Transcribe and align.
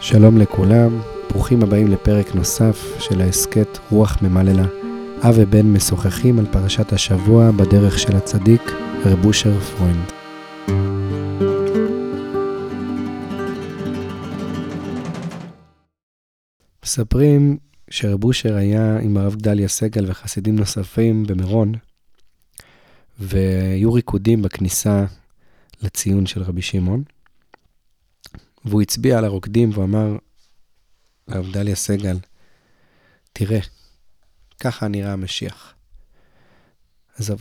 שלום 0.00 0.38
לכולם, 0.38 1.00
ברוכים 1.30 1.62
הבאים 1.62 1.88
לפרק 1.88 2.34
נוסף 2.34 2.76
של 2.98 3.20
ההסכת 3.20 3.78
רוח 3.90 4.22
ממללא. 4.22 4.64
אב 5.22 5.34
ובן 5.36 5.72
משוחחים 5.72 6.38
על 6.38 6.46
פרשת 6.52 6.92
השבוע 6.92 7.50
בדרך 7.50 7.98
של 7.98 8.16
הצדיק, 8.16 8.62
רב 9.04 9.24
אושר 9.24 9.60
פרוינד. 9.60 10.12
מספרים 16.84 17.56
שרב 17.90 18.24
אושר 18.24 18.54
היה 18.54 18.98
עם 18.98 19.16
הרב 19.16 19.34
גדליה 19.34 19.68
סגל 19.68 20.10
וחסידים 20.10 20.56
נוספים 20.56 21.24
במירון, 21.26 21.72
והיו 23.18 23.92
ריקודים 23.92 24.42
בכניסה 24.42 25.04
לציון 25.82 26.26
של 26.26 26.42
רבי 26.42 26.62
שמעון. 26.62 27.02
והוא 28.64 28.82
הצביע 28.82 29.18
על 29.18 29.24
הרוקדים 29.24 29.70
והוא 29.72 29.84
אמר 29.84 30.16
לרב 31.28 31.52
דליה 31.52 31.76
סגל, 31.76 32.18
תראה, 33.32 33.60
ככה 34.60 34.88
נראה 34.88 35.12
המשיח. 35.12 35.74
אז 37.18 37.34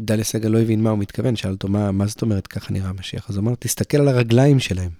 דליה 0.00 0.24
סגל 0.24 0.48
לא 0.48 0.60
הבין 0.60 0.82
מה 0.82 0.90
הוא 0.90 0.98
מתכוון, 0.98 1.36
שאל 1.36 1.50
אותו, 1.50 1.68
מה, 1.68 1.92
מה 1.92 2.06
זאת 2.06 2.22
אומרת 2.22 2.46
ככה 2.46 2.72
נראה 2.72 2.88
המשיח? 2.88 3.30
אז 3.30 3.36
הוא 3.36 3.42
אמר, 3.42 3.54
תסתכל 3.54 3.96
על 3.96 4.08
הרגליים 4.08 4.60
שלהם. 4.60 4.90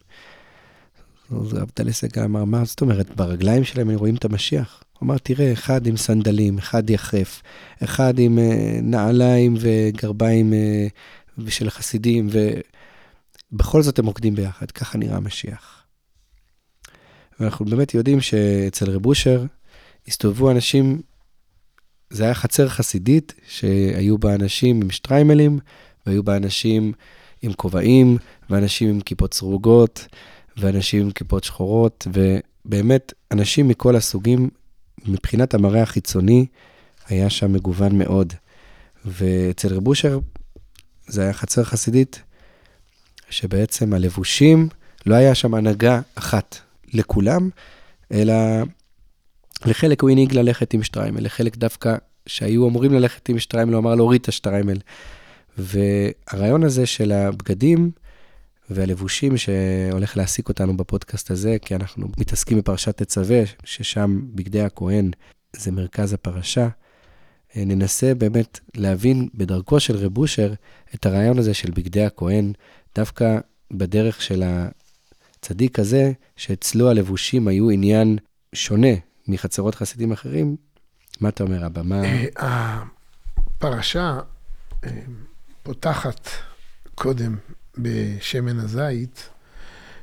אז 1.40 1.54
רב 1.54 1.70
דליה 1.76 1.92
סגל 1.92 2.22
אמר, 2.22 2.44
מה 2.44 2.64
זאת 2.64 2.80
אומרת, 2.80 3.16
ברגליים 3.16 3.64
שלהם 3.64 3.90
הם 3.90 3.98
רואים 3.98 4.14
את 4.14 4.24
המשיח? 4.24 4.82
הוא 4.98 5.06
אמר, 5.06 5.18
תראה, 5.18 5.52
אחד 5.52 5.86
עם 5.86 5.96
סנדלים, 5.96 6.58
אחד 6.58 6.90
יחף, 6.90 7.42
אחד 7.84 8.18
עם 8.18 8.38
uh, 8.38 8.82
נעליים 8.82 9.54
וגרביים 9.60 10.52
uh, 10.52 11.50
של 11.50 11.70
חסידים, 11.70 12.28
ובכל 13.52 13.82
זאת 13.82 13.98
הם 13.98 14.06
רוקדים 14.06 14.34
ביחד, 14.34 14.70
ככה 14.70 14.98
נראה 14.98 15.16
המשיח. 15.16 15.82
ואנחנו 17.40 17.64
באמת 17.64 17.94
יודעים 17.94 18.20
שאצל 18.20 18.90
רב 18.90 19.06
אושר 19.06 19.44
הסתובבו 20.08 20.50
אנשים, 20.50 21.00
זה 22.10 22.24
היה 22.24 22.34
חצר 22.34 22.68
חסידית, 22.68 23.34
שהיו 23.48 24.18
בה 24.18 24.34
אנשים 24.34 24.80
עם 24.80 24.90
שטריימלים, 24.90 25.58
והיו 26.06 26.22
בה 26.22 26.36
אנשים 26.36 26.92
עם 27.42 27.52
כובעים, 27.52 28.16
ואנשים 28.50 28.88
עם 28.88 29.00
כיפות 29.00 29.34
סרוגות, 29.34 30.06
ואנשים 30.56 31.02
עם 31.02 31.10
כיפות 31.10 31.44
שחורות, 31.44 32.06
ובאמת, 32.12 33.12
אנשים 33.32 33.68
מכל 33.68 33.96
הסוגים, 33.96 34.50
מבחינת 35.06 35.54
המראה 35.54 35.82
החיצוני, 35.82 36.46
היה 37.08 37.30
שם 37.30 37.52
מגוון 37.52 37.98
מאוד. 37.98 38.32
ואצל 39.04 39.74
רב 39.74 39.88
אושר, 39.88 40.18
זה 41.06 41.22
היה 41.22 41.32
חצר 41.32 41.64
חסידית, 41.64 42.22
שבעצם 43.30 43.92
הלבושים, 43.92 44.68
לא 45.06 45.14
היה 45.14 45.34
שם 45.34 45.54
הנהגה 45.54 46.00
אחת. 46.14 46.58
לכולם, 46.94 47.50
אלא 48.12 48.34
לחלק 49.64 50.02
הוא 50.02 50.10
הנהיג 50.10 50.34
ללכת 50.34 50.74
עם 50.74 50.82
שטריימל, 50.82 51.24
לחלק 51.24 51.56
דווקא 51.56 51.96
שהיו 52.26 52.68
אמורים 52.68 52.92
ללכת 52.92 53.28
עם 53.28 53.38
שטריימל, 53.38 53.72
הוא 53.72 53.80
אמר 53.80 53.94
להוריד 53.94 54.20
את 54.20 54.28
השטריימל. 54.28 54.78
והרעיון 55.58 56.64
הזה 56.64 56.86
של 56.86 57.12
הבגדים 57.12 57.90
והלבושים 58.74 59.36
שהולך 59.36 60.16
להעסיק 60.16 60.48
אותנו 60.48 60.76
בפודקאסט 60.76 61.30
הזה, 61.30 61.56
כי 61.62 61.74
אנחנו 61.74 62.08
מתעסקים 62.18 62.58
בפרשת 62.58 63.02
תצווה, 63.02 63.42
ששם 63.64 64.20
בגדי 64.34 64.62
הכהן 64.62 65.10
זה 65.56 65.72
מרכז 65.72 66.12
הפרשה, 66.12 66.68
ננסה 67.56 68.14
באמת 68.14 68.60
להבין 68.76 69.28
בדרכו 69.34 69.80
של 69.80 69.96
רב 69.96 70.18
אושר 70.18 70.54
את 70.94 71.06
הרעיון 71.06 71.38
הזה 71.38 71.54
של 71.54 71.70
בגדי 71.70 72.04
הכהן, 72.04 72.52
דווקא 72.94 73.38
בדרך 73.70 74.22
של 74.22 74.42
צדיק 75.40 75.76
כזה, 75.76 76.12
שאצלו 76.36 76.90
הלבושים 76.90 77.48
היו 77.48 77.70
עניין 77.70 78.18
שונה 78.54 78.94
מחצרות 79.28 79.74
חסידים 79.74 80.12
אחרים, 80.12 80.56
מה 81.20 81.28
אתה 81.28 81.44
אומר, 81.44 81.66
אבא? 81.66 81.82
מה... 81.82 82.04
אה, 82.04 82.82
הפרשה 83.56 84.18
אה, 84.84 84.90
פותחת 85.62 86.28
קודם 86.94 87.36
בשמן 87.78 88.58
הזית, 88.58 89.28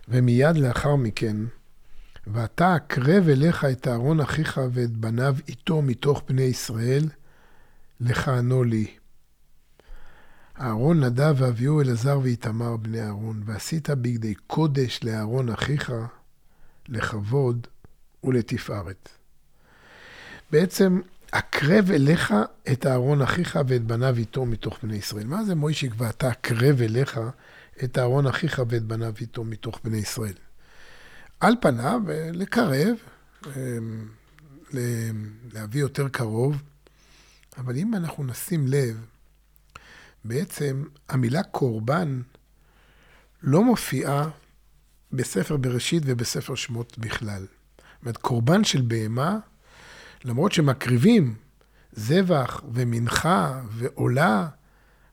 ומיד 0.07 0.57
לאחר 0.57 0.95
מכן, 0.95 1.37
ואתה 2.27 2.75
אקרב 2.75 3.29
אליך 3.29 3.65
את 3.65 3.87
אהרון 3.87 4.19
אחיך 4.19 4.61
ואת 4.71 4.91
בניו 4.91 5.35
איתו 5.47 5.81
מתוך 5.81 6.23
בני 6.27 6.41
ישראל, 6.41 7.09
לכהנו 8.01 8.63
לי. 8.63 8.87
אהרון 10.61 11.03
נדב 11.03 11.35
ואביהו 11.37 11.81
אלעזר 11.81 12.19
ואיתמר 12.23 12.77
בני 12.77 13.01
אהרון, 13.01 13.41
ועשית 13.45 13.89
בגדי 13.89 14.33
קודש 14.47 14.99
לאהרון 15.03 15.49
אחיך, 15.49 15.93
לכבוד 16.87 17.67
ולתפארת. 18.23 19.09
בעצם, 20.51 21.01
הקרב 21.33 21.91
אליך 21.91 22.33
את 22.71 22.85
אהרון 22.85 23.21
אחיך 23.21 23.59
ואת 23.67 23.83
בניו 23.83 24.17
איתו 24.17 24.45
מתוך 24.45 24.79
בני 24.83 24.95
ישראל. 24.95 25.27
מה 25.27 25.43
זה 25.43 25.55
מוישיק 25.55 25.93
ואתה 25.97 26.31
אקרב 26.31 26.81
אליך 26.81 27.19
את 27.83 27.97
אהרון 27.97 28.27
אחיך 28.27 28.61
ואת 28.69 28.83
בניו 28.83 29.13
איתו 29.21 29.43
מתוך 29.43 29.79
בני 29.83 29.97
ישראל? 29.97 30.33
על 31.39 31.55
פניו, 31.61 32.01
לקרב, 32.33 32.95
אמ, 33.45 34.07
להביא 35.53 35.81
יותר 35.81 36.09
קרוב, 36.09 36.63
אבל 37.57 37.75
אם 37.75 37.93
אנחנו 37.95 38.23
נשים 38.23 38.67
לב, 38.67 39.05
בעצם 40.25 40.83
המילה 41.09 41.43
קורבן 41.43 42.21
לא 43.43 43.63
מופיעה 43.63 44.29
בספר 45.11 45.57
בראשית 45.57 46.03
ובספר 46.05 46.55
שמות 46.55 46.97
בכלל. 46.97 47.41
זאת 47.41 48.01
אומרת, 48.01 48.17
קורבן 48.17 48.63
של 48.63 48.81
בהמה, 48.81 49.37
למרות 50.25 50.51
שמקריבים 50.51 51.35
זבח 51.93 52.61
ומנחה 52.73 53.61
ועולה, 53.71 54.47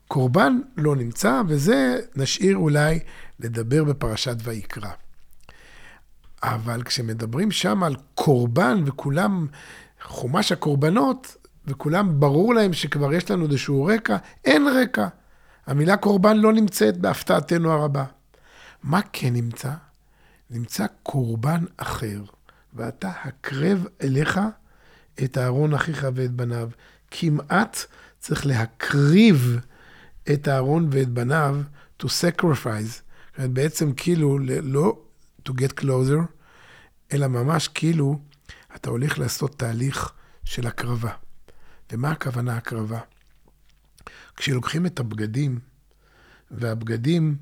קורבן 0.07 0.59
לא 0.77 0.95
נמצא, 0.95 1.41
וזה 1.47 1.99
נשאיר 2.15 2.57
אולי 2.57 2.99
לדבר 3.39 3.83
בפרשת 3.83 4.35
ויקרא. 4.43 4.89
אבל 6.43 6.83
כשמדברים 6.83 7.51
שם 7.51 7.83
על 7.83 7.95
קורבן 8.15 8.83
וכולם, 8.85 9.47
חומש 10.01 10.51
הקורבנות, 10.51 11.37
וכולם 11.67 12.19
ברור 12.19 12.53
להם 12.53 12.73
שכבר 12.73 13.13
יש 13.13 13.31
לנו 13.31 13.45
איזשהו 13.45 13.85
רקע, 13.85 14.17
אין 14.45 14.67
רקע. 14.67 15.07
המילה 15.67 15.97
קורבן 15.97 16.37
לא 16.37 16.53
נמצאת 16.53 16.97
בהפתעתנו 16.97 17.71
הרבה. 17.71 18.03
מה 18.83 18.99
כן 19.13 19.33
נמצא? 19.33 19.71
נמצא 20.49 20.85
קורבן 21.03 21.65
אחר, 21.77 22.21
ואתה 22.73 23.11
הקרב 23.23 23.85
אליך 24.03 24.39
את 25.23 25.37
אהרון 25.37 25.73
אחיך 25.73 26.07
ואת 26.15 26.31
בניו. 26.31 26.69
כמעט 27.11 27.77
צריך 28.19 28.45
להקריב 28.45 29.59
את 30.33 30.47
אהרון 30.47 30.89
ואת 30.91 31.09
בניו 31.09 31.61
to 32.03 32.05
sacrifice. 32.05 33.01
בעצם 33.37 33.93
כאילו, 33.93 34.39
לא 34.61 34.97
to 35.47 35.51
get 35.51 35.81
closer, 35.81 36.21
אלא 37.13 37.27
ממש 37.27 37.67
כאילו 37.67 38.19
אתה 38.75 38.89
הולך 38.89 39.19
לעשות 39.19 39.59
תהליך 39.59 40.11
של 40.43 40.67
הקרבה. 40.67 41.11
למה 41.91 42.11
הכוונה 42.11 42.57
הקרבה? 42.57 42.99
כשלוקחים 44.35 44.85
את 44.85 44.99
הבגדים, 44.99 45.59
והבגדים 46.51 47.35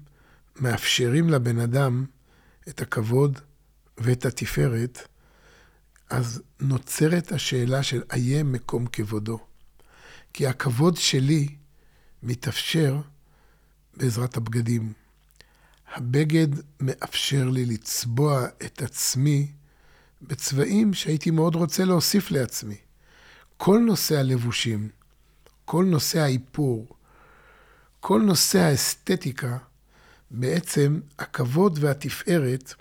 מאפשרים 0.56 1.30
לבן 1.30 1.60
אדם 1.60 2.06
את 2.70 2.82
הכבוד 2.82 3.40
ואת 3.98 4.26
התפארת, 4.26 5.08
אז 6.10 6.42
נוצרת 6.60 7.32
השאלה 7.32 7.84
של 7.84 8.02
איה 8.14 8.44
מקום 8.44 8.86
כבודו. 8.88 9.40
כי 10.34 10.48
הכבוד 10.48 10.98
שלי 10.98 11.56
מתאפשר 12.26 12.98
בעזרת 13.98 14.38
הבגדים. 14.38 14.94
הבגד 15.96 16.48
מאפשר 16.80 17.50
לי 17.50 17.66
לצבוע 17.66 18.46
את 18.66 18.82
עצמי 18.82 19.52
בצבעים 20.22 20.94
שהייתי 20.94 21.32
מאוד 21.32 21.56
רוצה 21.56 21.86
להוסיף 21.86 22.32
לעצמי. 22.32 22.76
כל 23.58 23.80
נושא 23.80 24.20
הלבושים, 24.20 24.90
כל 25.66 25.86
נושא 25.86 26.20
האיפור, 26.20 26.88
כל 28.00 28.22
נושא 28.22 28.60
האסתטיקה, 28.60 29.58
בעצם 30.32 31.00
הכבוד 31.20 31.78
והתפארת, 31.82 32.74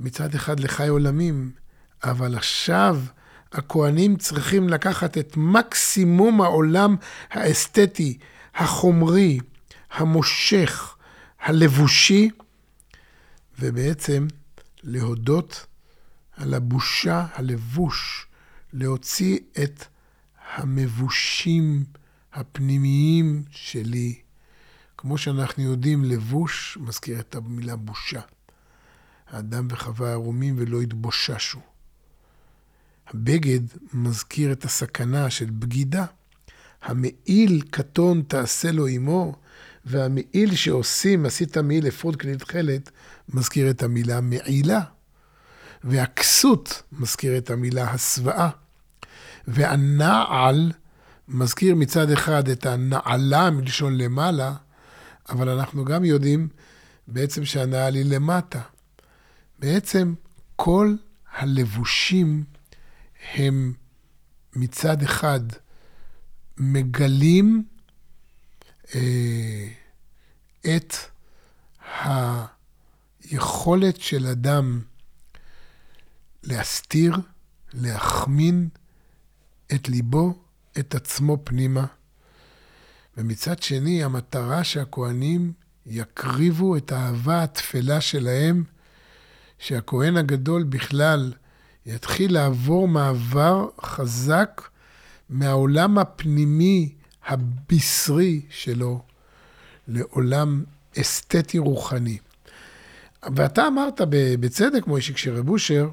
מצד 0.00 0.34
אחד 0.34 0.60
לחי 0.60 0.88
עולמים, 0.88 1.50
אבל 2.04 2.36
עכשיו 2.36 3.00
הכוהנים 3.52 4.16
צריכים 4.16 4.68
לקחת 4.68 5.18
את 5.18 5.32
מקסימום 5.36 6.40
העולם 6.40 6.96
האסתטי, 7.30 8.18
החומרי, 8.56 9.38
המושך, 9.90 10.96
הלבושי, 11.40 12.30
ובעצם 13.58 14.26
להודות 14.82 15.66
על 16.32 16.54
הבושה, 16.54 17.26
הלבוש, 17.34 18.26
להוציא 18.72 19.38
את 19.62 19.84
המבושים, 20.54 21.84
הפנימיים 22.32 23.44
שלי. 23.50 24.20
כמו 24.98 25.18
שאנחנו 25.18 25.62
יודעים, 25.62 26.04
לבוש 26.04 26.78
מזכיר 26.80 27.20
את 27.20 27.34
המילה 27.34 27.76
בושה. 27.76 28.20
האדם 29.26 29.68
וחווה 29.70 30.12
ערומים 30.12 30.54
ולא 30.58 30.80
התבוששו. 30.80 31.60
הבגד 33.06 33.60
מזכיר 33.92 34.52
את 34.52 34.64
הסכנה 34.64 35.30
של 35.30 35.50
בגידה. 35.50 36.06
המעיל 36.86 37.62
קטון 37.70 38.22
תעשה 38.28 38.72
לו 38.72 38.86
עמו, 38.86 39.34
והמעיל 39.84 40.54
שעושים, 40.54 41.26
עשית 41.26 41.56
מעיל 41.56 41.88
אפוד 41.88 42.16
כלי 42.16 42.36
תכלת, 42.36 42.90
מזכיר 43.28 43.70
את 43.70 43.82
המילה 43.82 44.20
מעילה. 44.20 44.80
והכסות 45.84 46.82
מזכיר 46.92 47.38
את 47.38 47.50
המילה 47.50 47.90
הסוואה. 47.90 48.50
והנעל 49.48 50.72
מזכיר 51.28 51.74
מצד 51.74 52.10
אחד 52.10 52.48
את 52.48 52.66
הנעלה 52.66 53.50
מלשון 53.50 53.96
למעלה, 53.96 54.54
אבל 55.28 55.48
אנחנו 55.48 55.84
גם 55.84 56.04
יודעים 56.04 56.48
בעצם 57.08 57.44
שהנעל 57.44 57.94
היא 57.94 58.04
למטה. 58.04 58.60
בעצם 59.58 60.14
כל 60.56 60.94
הלבושים 61.36 62.44
הם 63.34 63.72
מצד 64.56 65.02
אחד 65.02 65.40
מגלים 66.58 67.64
אה, 68.94 69.68
את 70.60 70.94
היכולת 73.30 74.00
של 74.00 74.26
אדם 74.26 74.80
להסתיר, 76.42 77.16
להחמין 77.72 78.68
את 79.74 79.88
ליבו, 79.88 80.34
את 80.78 80.94
עצמו 80.94 81.38
פנימה. 81.44 81.86
ומצד 83.16 83.62
שני, 83.62 84.04
המטרה 84.04 84.64
שהכוהנים 84.64 85.52
יקריבו 85.86 86.76
את 86.76 86.92
האהבה 86.92 87.42
התפלה 87.42 88.00
שלהם, 88.00 88.64
שהכהן 89.58 90.16
הגדול 90.16 90.62
בכלל 90.62 91.32
יתחיל 91.86 92.34
לעבור 92.34 92.88
מעבר 92.88 93.68
חזק 93.80 94.68
מהעולם 95.28 95.98
הפנימי 95.98 96.94
הבשרי 97.26 98.40
שלו 98.50 99.02
לעולם 99.88 100.64
אסתטי 101.00 101.58
רוחני. 101.58 102.18
ואתה 103.34 103.66
אמרת 103.66 104.00
בצדק, 104.40 104.86
מוישי, 104.86 105.14
כשרב 105.14 105.48
אושר, 105.48 105.88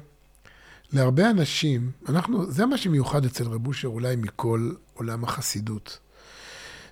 להרבה 0.92 1.30
אנשים, 1.30 1.90
אנחנו, 2.08 2.50
זה 2.50 2.66
מה 2.66 2.76
שמיוחד 2.76 3.24
אצל 3.24 3.44
רב 3.44 3.66
אושר 3.66 3.88
אולי 3.88 4.16
מכל 4.16 4.70
עולם 4.94 5.24
החסידות. 5.24 5.98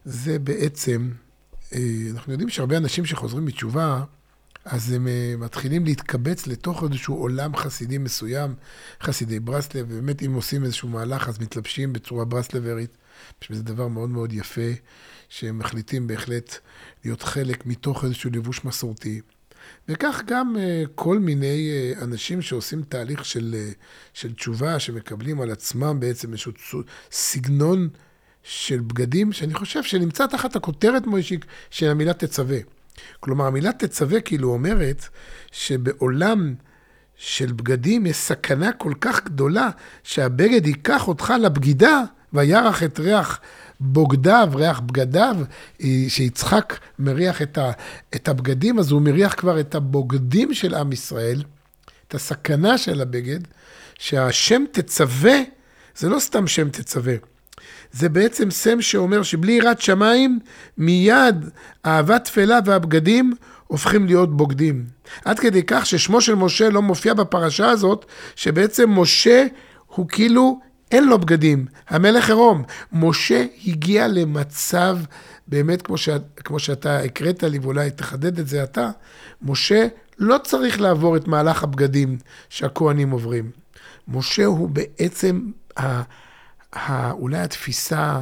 זה 0.04 0.38
בעצם, 0.38 1.10
אה, 1.74 1.78
אנחנו 2.10 2.32
יודעים 2.32 2.48
שהרבה 2.48 2.76
אנשים 2.76 3.04
שחוזרים 3.04 3.44
בתשובה, 3.44 4.04
אז 4.64 4.92
הם 4.92 5.08
אה, 5.08 5.34
מתחילים 5.38 5.84
להתקבץ 5.84 6.46
לתוך 6.46 6.84
איזשהו 6.84 7.14
עולם 7.14 7.56
חסידי 7.56 7.98
מסוים, 7.98 8.54
חסידי 9.02 9.40
ברסלב, 9.40 9.86
ובאמת 9.88 10.22
אם 10.22 10.34
עושים 10.34 10.64
איזשהו 10.64 10.88
מהלך 10.88 11.28
אז 11.28 11.38
מתלבשים 11.38 11.92
בצורה 11.92 12.24
ברסלברית, 12.24 12.96
שזה 13.40 13.62
דבר 13.62 13.88
מאוד 13.88 14.10
מאוד 14.10 14.32
יפה, 14.32 14.70
שהם 15.28 15.58
מחליטים 15.58 16.06
בהחלט 16.06 16.56
להיות 17.04 17.22
חלק 17.22 17.66
מתוך 17.66 18.04
איזשהו 18.04 18.30
לבוש 18.32 18.64
מסורתי. 18.64 19.20
וכך 19.88 20.22
גם 20.26 20.56
uh, 20.56 20.88
כל 20.94 21.18
מיני 21.18 21.70
uh, 21.70 22.02
אנשים 22.04 22.42
שעושים 22.42 22.82
תהליך 22.82 23.24
של, 23.24 23.54
של 24.14 24.32
תשובה, 24.32 24.78
שמקבלים 24.78 25.40
על 25.40 25.50
עצמם 25.50 26.00
בעצם 26.00 26.32
איזשהו 26.32 26.82
סגנון 27.10 27.88
של 28.42 28.80
בגדים, 28.80 29.32
שאני 29.32 29.54
חושב 29.54 29.82
שנמצא 29.82 30.26
תחת 30.26 30.56
הכותרת, 30.56 31.06
מוישיק, 31.06 31.46
של 31.70 31.88
המילה 31.88 32.12
תצווה. 32.12 32.58
כלומר, 33.20 33.46
המילה 33.46 33.72
תצווה 33.72 34.20
כאילו 34.20 34.52
אומרת 34.52 35.08
שבעולם 35.52 36.54
של 37.16 37.52
בגדים 37.52 38.06
יש 38.06 38.16
סכנה 38.16 38.72
כל 38.72 38.92
כך 39.00 39.24
גדולה 39.24 39.70
שהבגד 40.02 40.66
ייקח 40.66 41.08
אותך 41.08 41.32
לבגידה 41.40 42.02
וירח 42.32 42.82
את 42.82 43.00
ריח 43.00 43.40
בוגדיו, 43.80 44.48
ריח 44.54 44.80
בגדיו, 44.80 45.36
שיצחק 46.08 46.78
מריח 46.98 47.42
את, 47.42 47.58
ה, 47.58 47.70
את 48.14 48.28
הבגדים, 48.28 48.78
אז 48.78 48.90
הוא 48.90 49.02
מריח 49.02 49.34
כבר 49.34 49.60
את 49.60 49.74
הבוגדים 49.74 50.54
של 50.54 50.74
עם 50.74 50.92
ישראל, 50.92 51.42
את 52.08 52.14
הסכנה 52.14 52.78
של 52.78 53.00
הבגד, 53.00 53.40
שהשם 53.98 54.64
תצווה, 54.72 55.36
זה 55.96 56.08
לא 56.08 56.18
סתם 56.18 56.46
שם 56.46 56.70
תצווה. 56.70 57.14
זה 57.92 58.08
בעצם 58.08 58.50
שם 58.50 58.80
שאומר 58.80 59.22
שבלי 59.22 59.52
יראת 59.52 59.80
שמיים, 59.80 60.38
מיד 60.78 61.44
אהבת 61.86 62.24
תפלה 62.24 62.58
והבגדים 62.64 63.32
הופכים 63.66 64.06
להיות 64.06 64.36
בוגדים. 64.36 64.84
עד 65.24 65.38
כדי 65.38 65.62
כך 65.66 65.86
ששמו 65.86 66.20
של 66.20 66.34
משה 66.34 66.70
לא 66.70 66.82
מופיע 66.82 67.14
בפרשה 67.14 67.70
הזאת, 67.70 68.06
שבעצם 68.36 68.90
משה 68.90 69.46
הוא 69.86 70.08
כאילו 70.08 70.60
אין 70.90 71.08
לו 71.08 71.18
בגדים, 71.18 71.66
המלך 71.88 72.28
עירום. 72.28 72.62
משה 72.92 73.44
הגיע 73.66 74.08
למצב, 74.08 74.98
באמת 75.48 75.82
כמו, 75.82 75.98
ש... 75.98 76.08
כמו 76.36 76.58
שאתה 76.58 76.98
הקראת 76.98 77.42
לי, 77.42 77.58
ואולי 77.58 77.90
תחדד 77.90 78.38
את 78.38 78.48
זה 78.48 78.62
אתה, 78.62 78.90
משה 79.42 79.86
לא 80.18 80.38
צריך 80.38 80.80
לעבור 80.80 81.16
את 81.16 81.28
מהלך 81.28 81.62
הבגדים 81.62 82.18
שהכוהנים 82.48 83.10
עוברים. 83.10 83.50
משה 84.08 84.44
הוא 84.44 84.68
בעצם 84.68 85.40
ה... 85.78 86.02
אולי 87.10 87.38
התפיסה 87.38 88.20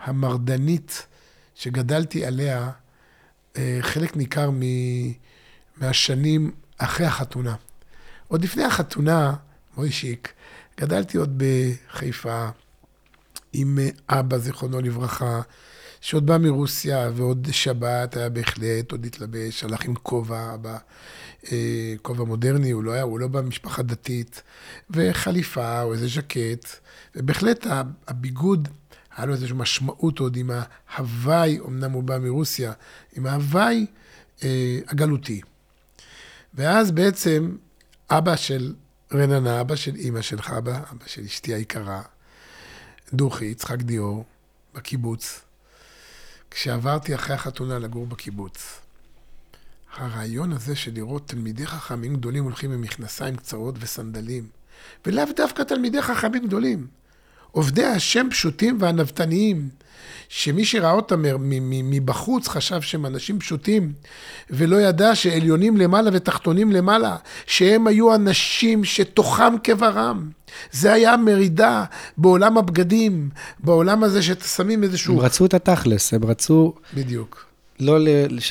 המרדנית 0.00 1.06
שגדלתי 1.54 2.26
עליה 2.26 2.70
אה, 3.56 3.78
חלק 3.80 4.16
ניכר. 4.16 4.50
מהשנים 5.76 6.50
אחרי 6.78 7.06
החתונה. 7.06 7.54
עוד 8.28 8.44
לפני 8.44 8.64
החתונה, 8.64 9.34
מוישיק, 9.76 10.32
גדלתי 10.80 11.18
עוד 11.18 11.42
בחיפה 11.42 12.48
עם 13.52 13.78
אבא, 14.08 14.38
זיכרונו 14.38 14.80
לברכה, 14.80 15.40
שעוד 16.02 16.26
בא 16.26 16.38
מרוסיה, 16.38 17.10
ועוד 17.14 17.48
שבת 17.52 18.16
היה 18.16 18.28
בהחלט, 18.28 18.92
עוד 18.92 19.06
התלבש, 19.06 19.64
הלך 19.64 19.84
עם 19.84 19.94
כובע, 19.94 20.56
אה, 21.52 21.94
כובע 22.02 22.24
מודרני, 22.24 22.70
הוא 22.70 22.82
לא 22.82 22.92
היה, 22.92 23.02
הוא 23.02 23.20
לא 23.20 23.28
בא 23.28 23.40
ממשפחה 23.40 23.82
דתית, 23.82 24.42
וחליפה 24.90 25.82
או 25.82 25.92
איזה 25.92 26.08
ז'קט, 26.08 26.66
ובהחלט 27.16 27.66
הביגוד, 28.08 28.68
היה 29.16 29.26
לו 29.26 29.32
איזושהי 29.32 29.56
משמעות 29.56 30.18
עוד 30.18 30.36
עם 30.36 30.50
ההוואי, 30.94 31.58
אמנם 31.66 31.92
הוא 31.92 32.02
בא 32.02 32.18
מרוסיה, 32.18 32.72
עם 33.16 33.26
ההוואי 33.26 33.86
אה, 34.44 34.78
הגלותי. 34.88 35.40
ואז 36.54 36.90
בעצם 36.90 37.56
אבא 38.10 38.36
של 38.36 38.74
רננה, 39.12 39.60
אבא 39.60 39.76
של 39.76 39.94
אימא 39.94 40.22
שלך, 40.22 40.50
אבא, 40.50 40.76
אבא 40.76 41.06
של 41.06 41.22
אשתי 41.22 41.54
היקרה, 41.54 42.02
דוכי, 43.12 43.44
יצחק 43.44 43.82
דיאור, 43.82 44.24
בקיבוץ. 44.74 45.51
כשעברתי 46.52 47.14
אחרי 47.14 47.34
החתונה 47.34 47.78
לגור 47.78 48.06
בקיבוץ, 48.06 48.80
הרעיון 49.96 50.52
הזה 50.52 50.76
של 50.76 50.94
לראות 50.94 51.28
תלמידי 51.28 51.66
חכמים 51.66 52.16
גדולים 52.16 52.44
הולכים 52.44 52.72
עם 52.72 52.80
מכנסיים 52.80 53.36
קצרות 53.36 53.74
וסנדלים, 53.78 54.48
ולאו 55.06 55.24
דווקא 55.36 55.62
תלמידי 55.62 56.02
חכמים 56.02 56.46
גדולים, 56.46 56.86
עובדי 57.52 57.84
השם 57.84 58.26
פשוטים 58.30 58.76
והנבטניים, 58.80 59.68
שמי 60.28 60.64
שראה 60.64 60.92
אותם 60.92 61.22
מבחוץ 61.68 62.48
חשב 62.48 62.80
שהם 62.80 63.06
אנשים 63.06 63.38
פשוטים, 63.38 63.92
ולא 64.50 64.76
ידע 64.76 65.14
שעליונים 65.14 65.76
למעלה 65.76 66.10
ותחתונים 66.12 66.72
למעלה, 66.72 67.16
שהם 67.46 67.86
היו 67.86 68.14
אנשים 68.14 68.84
שתוכם 68.84 69.58
כברם. 69.64 70.30
זה 70.72 70.92
היה 70.92 71.16
מרידה 71.16 71.84
בעולם 72.16 72.58
הבגדים, 72.58 73.30
בעולם 73.58 74.04
הזה 74.04 74.22
ששמים 74.22 74.82
איזשהו... 74.82 75.14
הם 75.14 75.20
רצו 75.20 75.44
את 75.44 75.54
התכלס, 75.54 76.14
הם 76.14 76.24
רצו... 76.24 76.74
בדיוק. 76.94 77.46
לא, 77.80 77.98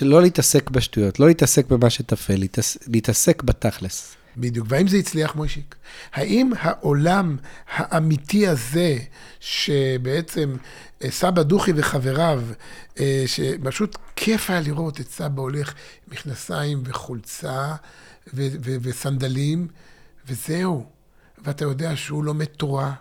לא 0.01 0.22
להתעסק 0.22 0.70
בשטויות, 0.70 1.20
לא 1.20 1.27
להתעסק 1.27 1.67
במה 1.67 1.89
שטפל, 1.89 2.43
להתעסק 2.88 3.43
בתכלס. 3.43 4.15
בדיוק. 4.38 4.67
והאם 4.69 4.88
זה 4.88 4.97
הצליח, 4.97 5.35
מוישיק? 5.35 5.75
האם 6.13 6.51
העולם 6.59 7.38
האמיתי 7.75 8.47
הזה, 8.47 8.97
שבעצם 9.39 10.55
אה, 11.03 11.11
סבא 11.11 11.43
דוכי 11.43 11.71
וחבריו, 11.75 12.43
אה, 13.00 13.23
שפשוט 13.25 13.97
כיף 14.15 14.50
היה 14.50 14.61
לראות 14.61 15.00
את 15.00 15.09
סבא 15.09 15.41
הולך 15.41 15.73
מכנסיים 16.07 16.83
וחולצה 16.85 17.75
ו- 18.33 18.47
ו- 18.63 18.75
וסנדלים, 18.81 19.67
וזהו. 20.27 20.85
ואתה 21.43 21.65
יודע 21.65 21.95
שהוא 21.95 22.23
לומד 22.23 22.45
תורה, 22.45 22.93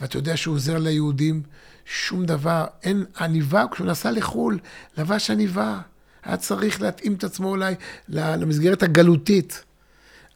ואתה 0.00 0.16
יודע 0.16 0.36
שהוא 0.36 0.54
עוזר 0.54 0.78
ליהודים, 0.78 1.42
שום 1.84 2.26
דבר, 2.26 2.64
אין 2.82 3.04
עניבה, 3.20 3.64
כשהוא 3.72 3.86
נסע 3.86 4.10
לחו"ל, 4.10 4.58
לבש 4.98 5.30
עניבה. 5.30 5.80
היה 6.24 6.36
צריך 6.36 6.82
להתאים 6.82 7.14
את 7.14 7.24
עצמו 7.24 7.48
אולי 7.48 7.74
למסגרת 8.08 8.82
הגלותית. 8.82 9.64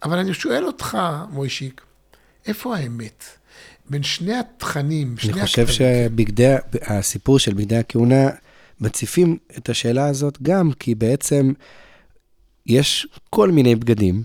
אבל 0.03 0.19
אני 0.19 0.35
שואל 0.35 0.65
אותך, 0.65 0.99
מוישיק, 1.31 1.83
איפה 2.47 2.77
האמת? 2.77 3.25
בין 3.91 4.03
שני 4.03 4.35
התכנים, 4.35 5.09
אני 5.09 5.21
שני 5.21 5.43
חושב 5.43 5.63
הכתבים. 5.63 5.89
שהסיפור 6.85 7.39
של 7.39 7.55
בגדי 7.55 7.77
הכהונה 7.77 8.29
מציפים 8.81 9.39
את 9.59 9.69
השאלה 9.69 10.07
הזאת 10.07 10.39
גם 10.43 10.73
כי 10.73 10.95
בעצם 10.95 11.53
יש 12.67 13.07
כל 13.31 13.51
מיני 13.51 13.77
בגדים, 13.77 14.23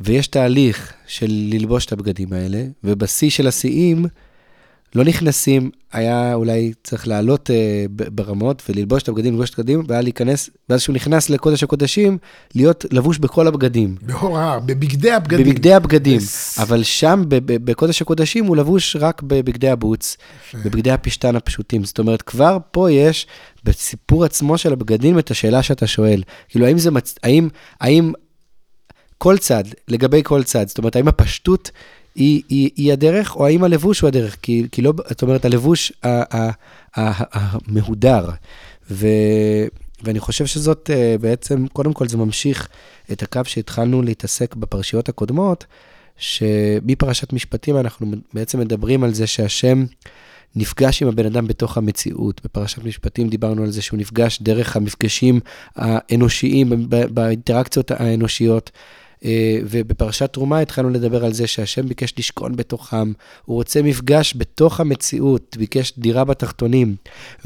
ויש 0.00 0.26
תהליך 0.26 0.92
של 1.06 1.30
ללבוש 1.30 1.86
את 1.86 1.92
הבגדים 1.92 2.32
האלה, 2.32 2.64
ובשיא 2.84 3.30
של 3.30 3.46
השיאים 3.46 4.06
לא 4.94 5.04
נכנסים, 5.04 5.70
היה 5.92 6.34
אולי 6.34 6.72
צריך 6.84 7.08
לעלות 7.08 7.50
אה, 7.50 7.56
ברמות 7.90 8.62
וללבוש 8.68 9.02
את 9.02 9.08
הבגדים, 9.08 9.32
ללבוש 9.34 9.50
את 9.50 9.58
הבגדים, 9.58 9.82
והיה 9.88 10.00
להיכנס, 10.02 10.50
ואז 10.68 10.80
כשהוא 10.80 10.94
נכנס 10.94 11.30
לקודש 11.30 11.62
הקודשים, 11.62 12.18
להיות 12.54 12.84
לבוש 12.92 13.18
בכל 13.18 13.46
הבגדים. 13.46 13.96
בהור 14.02 14.38
ההר, 14.38 14.60
בבגדי 14.60 15.10
הבגדים. 15.12 15.46
בבגדי 15.46 15.74
הבגדים. 15.74 16.16
בס- 16.18 16.58
אבל 16.58 16.82
שם, 16.82 17.22
בקודש 17.28 18.02
הקודשים, 18.02 18.44
הוא 18.44 18.56
לבוש 18.56 18.96
רק 19.00 19.22
בבגדי 19.22 19.68
הבוץ, 19.70 20.16
יפה. 20.48 20.58
בבגדי 20.64 20.90
הפשתן 20.90 21.36
הפשוטים. 21.36 21.84
זאת 21.84 21.98
אומרת, 21.98 22.22
כבר 22.22 22.58
פה 22.70 22.90
יש, 22.90 23.26
בסיפור 23.64 24.24
עצמו 24.24 24.58
של 24.58 24.72
הבגדים, 24.72 25.18
את 25.18 25.30
השאלה 25.30 25.62
שאתה 25.62 25.86
שואל. 25.86 26.22
כאילו, 26.48 26.66
האם 26.66 26.78
זה 26.78 26.90
מצ... 26.90 27.14
האם, 27.22 27.48
האם 27.80 28.12
כל 29.18 29.38
צד, 29.38 29.64
לגבי 29.88 30.20
כל 30.24 30.42
צד, 30.42 30.68
זאת 30.68 30.78
אומרת, 30.78 30.96
האם 30.96 31.08
הפשטות 31.08 31.70
היא, 32.18 32.42
היא, 32.48 32.70
היא 32.76 32.92
הדרך, 32.92 33.36
או 33.36 33.46
האם 33.46 33.64
הלבוש 33.64 34.00
הוא 34.00 34.08
הדרך? 34.08 34.36
כי, 34.42 34.66
כי 34.72 34.82
לא, 34.82 34.92
זאת 35.08 35.22
אומרת, 35.22 35.44
הלבוש 35.44 35.92
המהודר. 36.94 38.30
ו... 38.90 39.06
ואני 40.02 40.20
חושב 40.20 40.46
שזאת 40.46 40.90
אה, 40.92 41.16
בעצם, 41.20 41.66
קודם 41.72 41.92
כל 41.92 42.08
זה 42.08 42.16
ממשיך 42.16 42.68
את 43.12 43.22
הקו 43.22 43.40
שהתחלנו 43.44 44.02
להתעסק 44.02 44.54
בפרשיות 44.54 45.08
הקודמות, 45.08 45.66
שמפרשת 46.16 47.32
משפטים 47.32 47.76
אנחנו 47.76 48.06
בעצם 48.34 48.60
מדברים 48.60 49.04
על 49.04 49.14
זה 49.14 49.26
שהשם 49.26 49.84
נפגש 50.56 51.02
עם 51.02 51.08
הבן 51.08 51.26
אדם 51.26 51.46
בתוך 51.46 51.78
המציאות. 51.78 52.40
בפרשת 52.44 52.84
משפטים 52.84 53.28
דיברנו 53.28 53.62
על 53.62 53.70
זה 53.70 53.82
שהוא 53.82 53.98
נפגש 53.98 54.42
דרך 54.42 54.76
המפגשים 54.76 55.40
האנושיים, 55.76 56.88
באינטראקציות 56.88 57.90
האנושיות. 57.90 58.70
אה, 59.24 59.58
ובפרשת 59.64 60.32
תרומה 60.32 60.58
התחלנו 60.58 60.90
לדבר 60.90 61.24
על 61.24 61.32
זה 61.32 61.46
שהשם 61.46 61.88
ביקש 61.88 62.14
לשכון 62.18 62.56
בתוכם, 62.56 63.12
הוא 63.44 63.56
רוצה 63.56 63.82
מפגש 63.82 64.34
בתוך 64.36 64.80
המציאות, 64.80 65.56
ביקש 65.60 65.92
דירה 65.98 66.24
בתחתונים. 66.24 66.96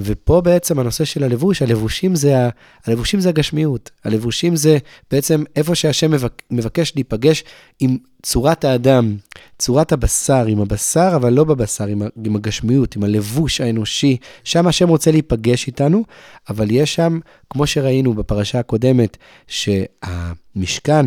ופה 0.00 0.40
בעצם 0.40 0.78
הנושא 0.78 1.04
של 1.04 1.24
הלבוש, 1.24 1.62
הלבושים 1.62 2.14
זה, 2.14 2.38
ה- 2.38 2.48
הלבושים 2.86 3.20
זה 3.20 3.28
הגשמיות. 3.28 3.90
הלבושים 4.04 4.56
זה 4.56 4.78
בעצם 5.10 5.44
איפה 5.56 5.74
שהשם 5.74 6.10
מבק, 6.10 6.42
מבקש 6.50 6.92
להיפגש 6.94 7.44
עם 7.80 7.96
צורת 8.22 8.64
האדם, 8.64 9.16
צורת 9.58 9.92
הבשר, 9.92 10.46
עם 10.46 10.60
הבשר, 10.60 11.12
אבל 11.16 11.32
לא 11.32 11.44
בבשר, 11.44 11.86
עם, 11.86 12.02
עם 12.24 12.36
הגשמיות, 12.36 12.96
עם 12.96 13.04
הלבוש 13.04 13.60
האנושי. 13.60 14.16
שם 14.44 14.66
השם 14.66 14.88
רוצה 14.88 15.10
להיפגש 15.10 15.66
איתנו, 15.66 16.04
אבל 16.48 16.70
יש 16.70 16.94
שם, 16.94 17.18
כמו 17.50 17.66
שראינו 17.66 18.14
בפרשה 18.14 18.58
הקודמת, 18.58 19.16
שהמשכן, 19.46 21.06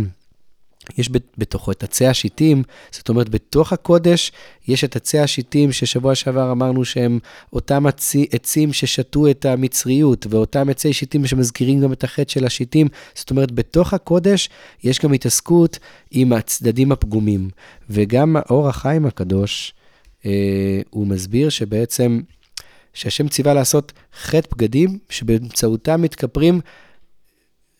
יש 0.97 1.09
בת- 1.11 1.37
בתוכו 1.37 1.71
את 1.71 1.83
עצי 1.83 2.07
השיטים, 2.07 2.63
זאת 2.91 3.09
אומרת, 3.09 3.29
בתוך 3.29 3.73
הקודש 3.73 4.31
יש 4.67 4.83
את 4.83 4.95
עצי 4.95 5.19
השיטים 5.19 5.71
ששבוע 5.71 6.15
שעבר 6.15 6.51
אמרנו 6.51 6.85
שהם 6.85 7.19
אותם 7.53 7.85
עצי, 7.85 8.27
עצים 8.31 8.73
ששתו 8.73 9.29
את 9.29 9.45
המצריות, 9.45 10.27
ואותם 10.29 10.69
עצי 10.69 10.93
שיטים 10.93 11.27
שמזכירים 11.27 11.81
גם 11.81 11.93
את 11.93 12.03
החטא 12.03 12.31
של 12.31 12.45
השיטים. 12.45 12.87
זאת 13.15 13.31
אומרת, 13.31 13.51
בתוך 13.51 13.93
הקודש 13.93 14.49
יש 14.83 14.99
גם 14.99 15.13
התעסקות 15.13 15.79
עם 16.11 16.33
הצדדים 16.33 16.91
הפגומים. 16.91 17.49
וגם 17.89 18.35
האור 18.35 18.69
החיים 18.69 19.05
הקדוש, 19.05 19.73
אה, 20.25 20.81
הוא 20.89 21.07
מסביר 21.07 21.49
שבעצם, 21.49 22.21
שהשם 22.93 23.27
ציווה 23.27 23.53
לעשות 23.53 23.93
חטא 24.21 24.55
בגדים, 24.55 24.99
שבאמצעותם 25.09 26.01
מתכפרים 26.01 26.61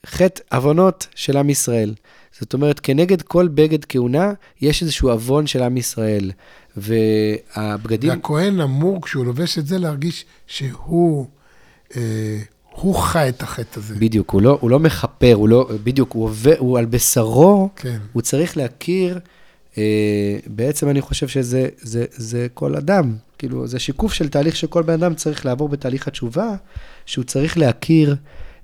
חטא 0.06 0.56
עוונות 0.56 1.08
של 1.16 1.38
עם 1.38 1.50
ישראל. 1.50 1.94
זאת 2.40 2.54
אומרת, 2.54 2.80
כנגד 2.80 3.22
כל 3.22 3.48
בגד 3.48 3.86
כהונה, 3.86 4.34
יש 4.62 4.82
איזשהו 4.82 5.10
עוון 5.10 5.48
של 5.48 5.64
עם 5.64 5.78
ישראל. 5.78 6.32
והבגדים, 6.78 8.10
והכהן 8.10 8.62
אמור, 8.62 9.02
כשהוא 9.02 9.26
לובש 9.26 9.58
את 9.58 9.68
זה, 9.68 9.78
להרגיש 9.78 10.26
שהוא 10.48 11.28
אה, 11.96 12.40
הוא 12.72 12.96
חי 12.96 13.30
את 13.30 13.42
החטא 13.42 13.80
הזה. 13.80 13.96
בדיוק, 13.96 14.30
הוא 14.30 14.42
לא, 14.42 14.58
הוא 14.62 14.70
לא 14.70 14.80
מכפר, 14.80 15.34
הוא 15.34 15.50
לא, 15.50 15.70
בדיוק, 15.84 16.14
הוא, 16.14 16.24
עובר, 16.24 16.56
הוא 16.58 16.80
על 16.80 16.86
בשרו, 16.86 17.70
כן. 17.76 17.98
הוא 18.14 18.22
צריך 18.22 18.58
להכיר, 18.58 19.20
אה, 19.78 20.38
בעצם 20.48 20.90
אני 20.90 21.02
חושב 21.02 21.28
שזה 21.28 21.68
זה, 21.82 22.06
זה 22.12 22.48
כל 22.54 22.76
אדם, 22.76 23.16
כאילו, 23.38 23.68
זה 23.68 23.80
שיקוף 23.80 24.14
של 24.14 24.30
תהליך 24.30 24.56
שכל 24.56 24.84
בן 24.84 24.94
אדם 24.94 25.16
צריך 25.16 25.46
לעבור 25.46 25.70
בתהליך 25.70 26.08
התשובה, 26.08 26.56
שהוא 27.06 27.26
צריך 27.26 27.58
להכיר 27.58 28.16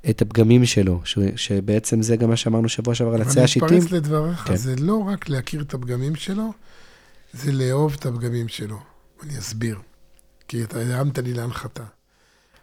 את 0.09 0.21
הפגמים 0.21 0.65
שלו, 0.65 1.01
ש, 1.03 1.17
שבעצם 1.35 2.01
זה 2.01 2.15
גם 2.15 2.29
מה 2.29 2.35
שאמרנו 2.35 2.69
שבוע 2.69 2.95
שעבר 2.95 3.13
על 3.13 3.21
עצי 3.21 3.37
אני 3.37 3.43
השיטים. 3.43 3.77
מתפרץ 3.77 3.91
לדבריך, 3.91 4.39
כן. 4.39 4.55
זה 4.55 4.75
לא 4.75 5.03
רק 5.07 5.29
להכיר 5.29 5.61
את 5.61 5.73
הפגמים 5.73 6.15
שלו, 6.15 6.53
זה 7.33 7.51
לאהוב 7.51 7.95
את 7.99 8.05
הפגמים 8.05 8.47
שלו. 8.47 8.79
אני 9.23 9.39
אסביר, 9.39 9.77
כי 10.47 10.63
אתה 10.63 10.81
הרמת 10.81 11.17
לי 11.17 11.33
להנחתה. 11.33 11.83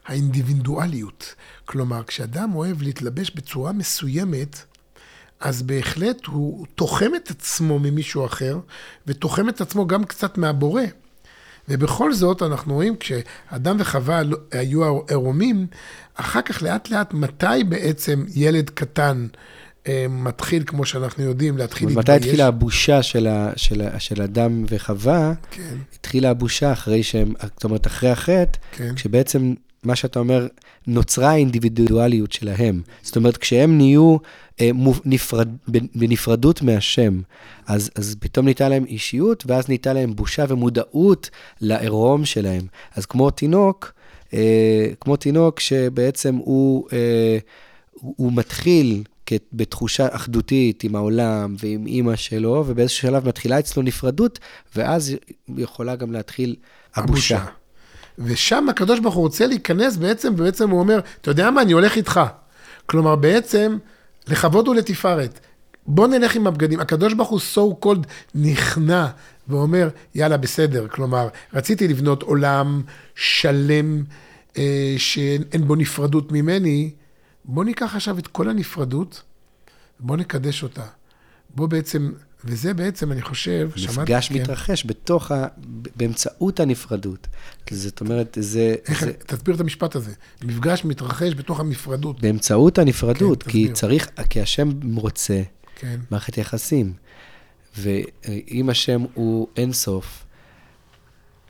האינדיבידואליות. 0.06 1.34
כלומר, 1.64 2.04
כשאדם 2.04 2.54
אוהב 2.54 2.82
להתלבש 2.82 3.30
בצורה 3.30 3.72
מסוימת, 3.72 4.64
אז 5.40 5.62
בהחלט 5.62 6.26
הוא 6.26 6.66
תוחם 6.74 7.10
את 7.16 7.30
עצמו 7.30 7.78
ממישהו 7.78 8.26
אחר, 8.26 8.58
ותוחם 9.06 9.48
את 9.48 9.60
עצמו 9.60 9.86
גם 9.86 10.04
קצת 10.04 10.38
מהבורא. 10.38 10.82
ובכל 11.68 12.12
זאת, 12.12 12.42
אנחנו 12.42 12.74
רואים 12.74 12.96
כשאדם 13.00 13.76
וחווה 13.78 14.22
לא- 14.22 14.38
היו 14.52 15.00
עירומים, 15.08 15.66
אחר 16.14 16.42
כך 16.42 16.62
לאט 16.62 16.90
לאט, 16.90 17.14
מתי 17.14 17.64
בעצם 17.68 18.24
ילד 18.34 18.70
קטן 18.70 19.26
אה, 19.88 20.06
מתחיל, 20.08 20.62
כמו 20.66 20.84
שאנחנו 20.84 21.24
יודעים, 21.24 21.58
להתחיל 21.58 21.88
מתי 21.88 22.12
התחילה 22.12 22.46
הבושה 22.46 23.02
של, 23.02 23.26
ה, 23.26 23.50
של, 23.56 23.80
ה, 23.80 24.00
של 24.00 24.22
אדם 24.22 24.64
וחווה? 24.68 25.32
כן, 25.50 25.76
התחילה 25.94 26.30
הבושה 26.30 26.72
אחרי 26.72 27.02
שהם, 27.02 27.32
זאת 27.42 27.64
אומרת, 27.64 27.86
אחרי 27.86 28.10
החטא, 28.10 28.58
כן. 28.72 28.94
כשבעצם, 28.94 29.54
מה 29.82 29.96
שאתה 29.96 30.18
אומר, 30.18 30.46
נוצרה 30.86 31.30
האינדיבידואליות 31.30 32.32
שלהם. 32.32 32.80
זאת 33.02 33.16
אומרת, 33.16 33.36
כשהם 33.36 33.76
נהיו 33.76 34.16
אה, 34.60 34.70
מוב- 34.74 35.00
נפרד, 35.04 35.48
בנפרדות 35.94 36.62
מהשם, 36.62 37.20
אז, 37.66 37.90
אז 37.94 38.16
פתאום 38.20 38.46
ניתנה 38.46 38.68
להם 38.68 38.84
אישיות, 38.84 39.44
ואז 39.46 39.68
ניתנה 39.68 39.92
להם 39.92 40.16
בושה 40.16 40.44
ומודעות 40.48 41.30
לעירום 41.60 42.24
שלהם. 42.24 42.62
אז 42.94 43.06
כמו 43.06 43.30
תינוק, 43.30 43.92
אה, 44.34 44.86
כמו 45.00 45.16
תינוק 45.16 45.60
שבעצם 45.60 46.34
הוא, 46.34 46.88
אה, 46.92 47.38
הוא 47.92 48.14
הוא 48.16 48.32
מתחיל 48.32 49.02
בתחושה 49.52 50.06
אחדותית 50.10 50.84
עם 50.84 50.96
העולם 50.96 51.56
ועם 51.58 51.86
אימא 51.86 52.16
שלו, 52.16 52.64
ובאיזשהו 52.66 53.08
שלב 53.08 53.28
מתחילה 53.28 53.58
אצלו 53.58 53.82
נפרדות, 53.82 54.38
ואז 54.76 55.14
יכולה 55.56 55.96
גם 55.96 56.12
להתחיל 56.12 56.56
הבושה. 56.94 57.44
ושם 58.18 58.68
הקדוש 58.68 59.00
ברוך 59.00 59.14
הוא 59.14 59.22
רוצה 59.22 59.46
להיכנס 59.46 59.96
בעצם, 59.96 60.32
ובעצם 60.36 60.70
הוא 60.70 60.80
אומר, 60.80 61.00
אתה 61.20 61.30
יודע 61.30 61.50
מה, 61.50 61.62
אני 61.62 61.72
הולך 61.72 61.96
איתך. 61.96 62.20
כלומר, 62.86 63.16
בעצם, 63.16 63.78
לכבוד 64.28 64.68
ולתפארת. 64.68 65.40
בוא 65.86 66.08
נלך 66.08 66.36
עם 66.36 66.46
הבגדים. 66.46 66.80
הקדוש 66.80 67.14
ברוך 67.14 67.28
הוא 67.28 67.40
so 67.54 67.84
called 67.84 68.06
נכנע 68.34 69.06
ואומר, 69.48 69.88
יאללה, 70.14 70.36
בסדר. 70.36 70.88
כלומר, 70.88 71.28
רציתי 71.54 71.88
לבנות 71.88 72.22
עולם 72.22 72.82
שלם 73.14 74.04
אה, 74.58 74.94
שאין 74.98 75.66
בו 75.66 75.74
נפרדות 75.74 76.32
ממני. 76.32 76.90
בוא 77.44 77.64
ניקח 77.64 77.94
עכשיו 77.96 78.18
את 78.18 78.26
כל 78.26 78.48
הנפרדות, 78.48 79.22
בוא 80.00 80.16
נקדש 80.16 80.62
אותה. 80.62 80.84
בוא 81.54 81.66
בעצם, 81.66 82.12
וזה 82.44 82.74
בעצם, 82.74 83.12
אני 83.12 83.22
חושב, 83.22 83.70
מפגש 83.88 84.28
כן. 84.28 84.34
מתרחש 84.34 84.86
בתוך 84.86 85.30
ה... 85.32 85.46
באמצעות 85.96 86.60
הנפרדות. 86.60 87.26
זאת 87.70 88.00
אומרת, 88.00 88.38
זה... 88.40 88.74
איך, 88.88 89.04
זה 89.04 89.12
תסביר 89.12 89.54
את 89.54 89.60
המשפט 89.60 89.96
הזה. 89.96 90.12
מפגש 90.44 90.84
מתרחש 90.84 91.34
בתוך 91.34 91.60
הנפרדות. 91.60 92.20
באמצעות 92.20 92.78
הנפרדות, 92.78 93.42
כן, 93.42 93.50
כי 93.50 93.62
תסביר. 93.62 93.74
צריך, 93.76 94.08
כי 94.30 94.40
השם 94.40 94.70
רוצה 94.96 95.42
כן. 95.76 96.00
מערכת 96.10 96.38
יחסים. 96.38 96.92
ואם 97.78 98.68
השם 98.70 99.04
הוא 99.14 99.48
אינסוף, 99.56 100.24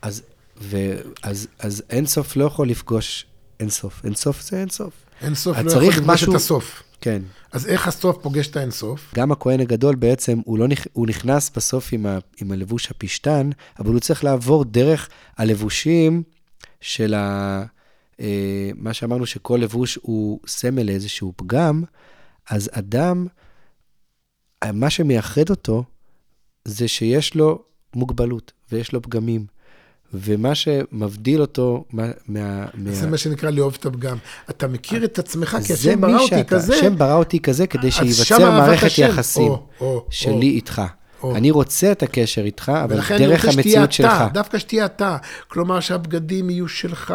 אז, 0.01 0.21
ואז, 0.61 1.47
אז 1.59 1.83
אינסוף 1.89 2.35
לא 2.35 2.43
יכול 2.45 2.69
לפגוש 2.69 3.25
אינסוף. 3.59 4.01
אינסוף 4.05 4.41
זה 4.41 4.59
אינסוף. 4.61 4.93
אין 5.21 5.35
סוף 5.35 5.57
אז 5.57 5.65
לא 5.65 5.71
יכול 5.71 5.83
לפגוש 5.87 6.07
משהו- 6.07 6.31
את 6.31 6.35
הסוף. 6.35 6.83
כן. 7.01 7.21
אז 7.51 7.67
איך 7.67 7.87
הסוף 7.87 8.17
פוגש 8.21 8.47
את 8.47 8.55
האינסוף? 8.55 9.13
גם 9.15 9.31
הכהן 9.31 9.59
הגדול 9.59 9.95
בעצם, 9.95 10.39
הוא, 10.45 10.59
לא 10.59 10.67
נכ... 10.67 10.85
הוא 10.93 11.07
נכנס 11.07 11.49
בסוף 11.55 11.89
עם, 11.93 12.05
ה... 12.05 12.17
עם 12.41 12.51
הלבוש 12.51 12.91
הפשתן, 12.91 13.49
אבל 13.79 13.91
הוא 13.91 13.99
צריך 13.99 14.23
לעבור 14.23 14.65
דרך 14.65 15.09
הלבושים 15.37 16.23
של 16.81 17.13
ה... 17.13 17.63
אה, 18.19 18.71
מה 18.75 18.93
שאמרנו 18.93 19.25
שכל 19.25 19.59
לבוש 19.61 19.99
הוא 20.01 20.39
סמל 20.47 20.83
לאיזשהו 20.83 21.33
פגם, 21.35 21.83
אז 22.49 22.69
אדם, 22.73 23.27
מה 24.73 24.89
שמייחד 24.89 25.49
אותו 25.49 25.83
זה 26.65 26.87
שיש 26.87 27.35
לו 27.35 27.63
מוגבלות. 27.95 28.51
ויש 28.71 28.93
לו 28.93 29.01
פגמים. 29.01 29.45
ומה 30.13 30.55
שמבדיל 30.55 31.41
אותו 31.41 31.83
מה... 31.93 32.11
מה, 32.27 32.65
זה 32.91 33.07
מה 33.07 33.17
שנקרא 33.17 33.49
לאהוב 33.49 33.77
את 33.79 33.85
הפגם. 33.85 34.17
אתה 34.49 34.67
מכיר 34.67 35.05
את 35.05 35.19
עצמך, 35.19 35.57
כי 35.65 35.73
השם 35.73 36.01
ברא 36.01 36.19
אותי. 36.19 36.43
כזה. 36.43 36.75
השם 36.75 36.97
ברא 36.97 37.15
אותי 37.15 37.39
כזה 37.39 37.67
כדי 37.67 37.91
שייווצר 37.91 38.51
מערכת. 38.51 38.97
יחסים 38.97 39.51
שלי. 40.09 40.49
איתך. 40.49 40.81
או. 41.23 41.35
אני 41.35 41.51
רוצה 41.51 41.91
את 41.91 42.03
הקשר 42.03 42.41
איתך, 42.41 42.71
אבל 42.83 42.95
ולכן 42.95 43.15
אני 43.15 43.27
דרך 43.27 43.45
רוצה 43.45 43.51
שתהיה 43.51 43.81
המציאות 43.81 43.91
שלך. 43.91 44.13
אתה, 44.13 44.27
דווקא 44.33 44.59
שתהיה 44.59 44.85
אתה. 44.85 45.17
כלומר, 45.47 45.79
שהבגדים 45.79 46.49
יהיו 46.49 46.67
שלך. 46.67 47.13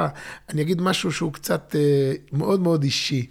אני 0.48 0.62
אגיד 0.62 0.82
משהו 0.82 1.12
שהוא 1.12 1.32
קצת 1.32 1.76
אה, 1.78 2.12
מאוד 2.32 2.60
מאוד 2.60 2.82
אישי, 2.82 3.26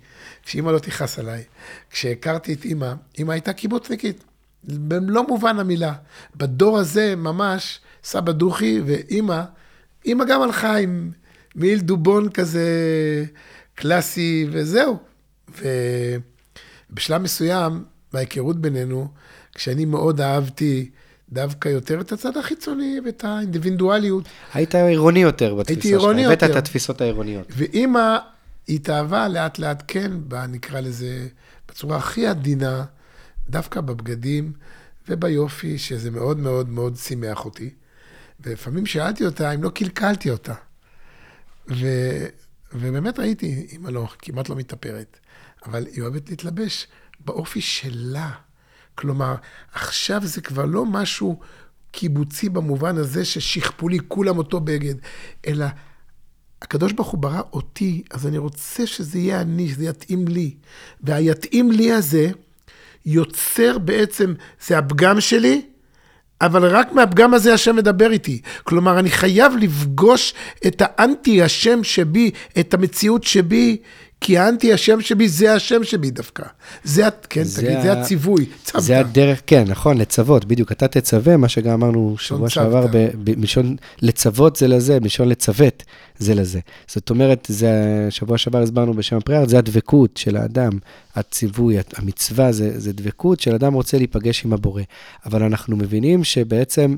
שאמא 0.45 0.71
לא 0.71 0.79
תכעס 0.79 1.19
עליי. 1.19 1.43
כשהכרתי 1.89 2.53
את 2.53 2.65
אמא, 2.65 2.93
אמא 3.19 3.31
הייתה 3.31 3.53
קיבוצניקית, 3.53 4.23
במלוא 4.63 5.23
מובן 5.27 5.59
המילה. 5.59 5.93
בדור 6.35 6.77
הזה 6.77 7.15
ממש, 7.15 7.79
סבא 8.03 8.31
דוכי 8.31 8.81
ואמא, 8.85 9.41
אמא 10.05 10.25
גם 10.25 10.41
הלכה 10.41 10.77
עם 10.77 11.11
מעיל 11.55 11.79
דובון 11.79 12.29
כזה 12.29 12.65
קלאסי, 13.75 14.47
וזהו. 14.51 14.97
ובשלב 16.91 17.21
מסוים, 17.21 17.83
בהיכרות 18.13 18.61
בינינו, 18.61 19.07
כשאני 19.55 19.85
מאוד 19.85 20.21
אהבתי 20.21 20.89
דווקא 21.31 21.69
יותר 21.69 22.01
את 22.01 22.11
הצד 22.11 22.37
החיצוני 22.37 22.99
ואת 23.05 23.23
האינדיבידואליות, 23.23 24.23
היית 24.53 24.75
עירוני 24.75 25.19
יותר 25.19 25.55
בתפיסה 25.55 25.81
שלך. 25.81 25.91
עירוני 25.91 26.25
הבאת 26.25 26.41
יותר. 26.41 26.53
את 26.53 26.57
התפיסות 26.57 27.01
העירוניות. 27.01 27.47
ואימא 27.57 28.17
התאהבה 28.69 29.27
לאט 29.27 29.59
לאט, 29.59 29.83
כן, 29.87 30.11
נקרא 30.49 30.79
לזה, 30.79 31.27
בצורה 31.69 31.97
הכי 31.97 32.27
עדינה, 32.27 32.83
דווקא 33.49 33.81
בבגדים 33.81 34.53
וביופי, 35.09 35.77
שזה 35.77 36.11
מאוד 36.11 36.39
מאוד 36.39 36.69
מאוד 36.69 36.95
שימח 36.95 37.45
אותי. 37.45 37.69
ולפעמים 38.39 38.85
שאלתי 38.85 39.25
אותה 39.25 39.51
אם 39.51 39.63
לא 39.63 39.69
קלקלתי 39.69 40.29
אותה. 40.29 40.53
ו, 41.69 41.87
ובאמת 42.73 43.19
ראיתי, 43.19 43.67
אימא 43.71 43.89
לא, 43.89 44.07
כמעט 44.19 44.49
לא 44.49 44.55
מתאפרת, 44.55 45.19
אבל 45.65 45.85
היא 45.85 46.01
אוהבת 46.01 46.29
להתלבש 46.29 46.87
באופי 47.25 47.61
שלה. 47.61 48.31
כלומר, 48.95 49.35
עכשיו 49.73 50.21
זה 50.25 50.41
כבר 50.41 50.65
לא 50.65 50.85
משהו 50.85 51.39
קיבוצי 51.91 52.49
במובן 52.49 52.97
הזה 52.97 53.25
ששכפו 53.25 53.89
לי 53.89 53.97
כולם 54.07 54.37
אותו 54.37 54.59
בגד, 54.59 54.95
אלא 55.47 55.65
הקדוש 56.61 56.91
ברוך 56.91 57.09
הוא 57.09 57.19
ברא 57.19 57.41
אותי, 57.53 58.03
אז 58.09 58.27
אני 58.27 58.37
רוצה 58.37 58.87
שזה 58.87 59.19
יהיה 59.19 59.41
אני, 59.41 59.69
שזה 59.69 59.85
יתאים 59.85 60.27
לי. 60.27 60.55
והיתאים 61.03 61.71
לי 61.71 61.91
הזה 61.91 62.31
יוצר 63.05 63.77
בעצם, 63.77 64.33
זה 64.67 64.77
הפגם 64.77 65.21
שלי, 65.21 65.61
אבל 66.41 66.65
רק 66.65 66.91
מהפגם 66.91 67.33
הזה 67.33 67.53
השם 67.53 67.75
מדבר 67.75 68.11
איתי. 68.11 68.41
כלומר, 68.63 68.99
אני 68.99 69.09
חייב 69.09 69.53
לפגוש 69.59 70.33
את 70.67 70.81
האנטי 70.85 71.43
השם 71.43 71.83
שבי, 71.83 72.31
את 72.59 72.73
המציאות 72.73 73.23
שבי, 73.23 73.77
כי 74.23 74.37
האנטי 74.37 74.73
השם 74.73 75.01
שבי 75.01 75.27
זה 75.29 75.53
השם 75.53 75.83
שבי 75.83 76.11
דווקא. 76.11 76.43
זה, 76.83 77.03
כן, 77.29 77.43
זה 77.43 77.61
תגיד, 77.61 77.77
ה- 77.77 77.81
זה 77.81 77.91
הציווי. 77.91 78.45
צוותא. 78.63 78.79
זה 78.79 78.99
הדרך, 78.99 79.41
כן, 79.47 79.63
נכון, 79.67 79.97
לצוות, 79.97 80.45
בדיוק. 80.45 80.71
אתה 80.71 80.87
תצווה, 80.87 81.37
מה 81.37 81.49
שגם 81.49 81.71
אמרנו 81.73 82.15
שבוע. 82.19 82.49
שעבר, 82.49 82.85
ב- 82.91 83.39
מלשון 83.39 83.75
לצוות 84.01 84.55
זה 84.55 84.67
לזה, 84.67 84.99
מלשון 84.99 85.29
לצוות 85.29 85.83
זה 86.17 86.35
לזה. 86.35 86.59
זאת 86.87 87.09
אומרת, 87.09 87.47
זה, 87.49 87.71
שבוע 88.09 88.37
שעבר 88.37 88.61
הסברנו 88.61 88.93
בשם 88.93 89.17
הפריאר, 89.17 89.47
זה 89.47 89.57
הדבקות 89.57 90.17
של 90.17 90.37
האדם, 90.37 90.71
הציווי, 91.15 91.77
המצווה, 91.95 92.51
זה, 92.51 92.79
זה 92.79 92.93
דבקות 92.93 93.39
של 93.39 93.55
אדם 93.55 93.73
רוצה 93.73 93.97
להיפגש 93.97 94.45
עם 94.45 94.53
הבורא. 94.53 94.81
אבל 95.25 95.43
אנחנו 95.43 95.75
מבינים 95.77 96.23
שבעצם, 96.23 96.95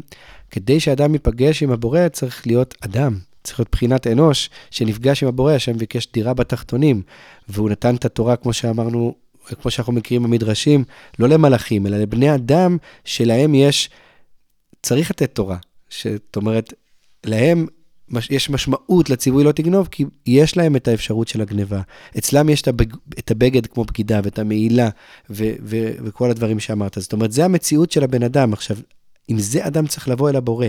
כדי 0.51 0.79
שאדם 0.79 1.13
ייפגש 1.13 1.63
עם 1.63 1.71
הבורא, 1.71 2.07
צריך 2.07 2.47
להיות 2.47 2.75
אדם. 2.81 3.17
צריך 3.45 3.59
להיות 3.59 3.71
בחינת 3.71 4.07
אנוש 4.07 4.49
שנפגש 4.71 5.23
עם 5.23 5.29
הבורא, 5.29 5.53
השם 5.53 5.77
ביקש 5.77 6.07
דירה 6.13 6.33
בתחתונים, 6.33 7.01
והוא 7.49 7.69
נתן 7.69 7.95
את 7.95 8.05
התורה, 8.05 8.35
כמו 8.35 8.53
שאמרנו, 8.53 9.15
כמו 9.61 9.71
שאנחנו 9.71 9.93
מכירים 9.93 10.23
במדרשים, 10.23 10.83
לא 11.19 11.29
למלאכים, 11.29 11.87
אלא 11.87 11.97
לבני 11.97 12.35
אדם 12.35 12.77
שלהם 13.05 13.55
יש, 13.55 13.89
צריך 14.81 15.11
לתת 15.11 15.35
תורה. 15.35 15.57
זאת 16.03 16.35
אומרת, 16.35 16.73
להם 17.25 17.65
יש 18.29 18.49
משמעות 18.49 19.09
לציווי 19.09 19.43
לא 19.43 19.51
תגנוב, 19.51 19.87
כי 19.91 20.05
יש 20.25 20.57
להם 20.57 20.75
את 20.75 20.87
האפשרות 20.87 21.27
של 21.27 21.41
הגניבה. 21.41 21.81
אצלם 22.17 22.49
יש 22.49 22.61
את 23.19 23.31
הבגד 23.31 23.65
כמו 23.65 23.83
בגידה 23.83 24.19
ואת 24.23 24.39
המעילה 24.39 24.89
ו, 25.29 25.43
ו, 25.63 25.91
וכל 26.05 26.29
הדברים 26.29 26.59
שאמרת. 26.59 26.97
זאת 26.99 27.13
אומרת, 27.13 27.31
זה 27.31 27.45
המציאות 27.45 27.91
של 27.91 28.03
הבן 28.03 28.23
אדם. 28.23 28.53
עכשיו, 28.53 28.77
עם 29.27 29.39
זה 29.39 29.67
אדם 29.67 29.87
צריך 29.87 30.07
לבוא 30.07 30.29
אל 30.29 30.35
הבורא. 30.35 30.67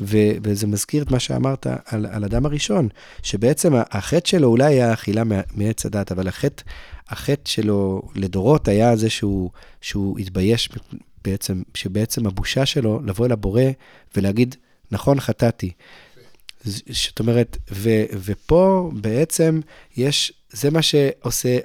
ו, 0.00 0.16
וזה 0.42 0.66
מזכיר 0.66 1.02
את 1.02 1.10
מה 1.10 1.20
שאמרת 1.20 1.66
על, 1.84 2.06
על 2.06 2.24
אדם 2.24 2.46
הראשון, 2.46 2.88
שבעצם 3.22 3.72
החטא 3.90 4.28
שלו 4.28 4.48
אולי 4.48 4.64
היה 4.64 4.92
אכילה 4.92 5.22
מעץ 5.54 5.86
הדת, 5.86 6.12
אבל 6.12 6.28
החטא, 6.28 6.62
החטא 7.08 7.50
שלו 7.50 8.02
לדורות 8.14 8.68
היה 8.68 8.96
זה 8.96 9.10
שהוא, 9.10 9.50
שהוא 9.80 10.18
התבייש 10.18 10.68
בעצם, 11.24 11.62
שבעצם 11.74 12.26
הבושה 12.26 12.66
שלו 12.66 13.00
לבוא 13.04 13.26
אל 13.26 13.32
הבורא 13.32 13.62
ולהגיד, 14.16 14.56
נכון, 14.90 15.20
חטאתי. 15.20 15.70
זאת 16.64 17.20
אומרת, 17.20 17.56
ו, 17.70 17.90
ופה 18.24 18.90
בעצם 18.94 19.60
יש, 19.96 20.32
זה 20.50 20.70
מה 20.70 20.82
שעושה 20.82 21.58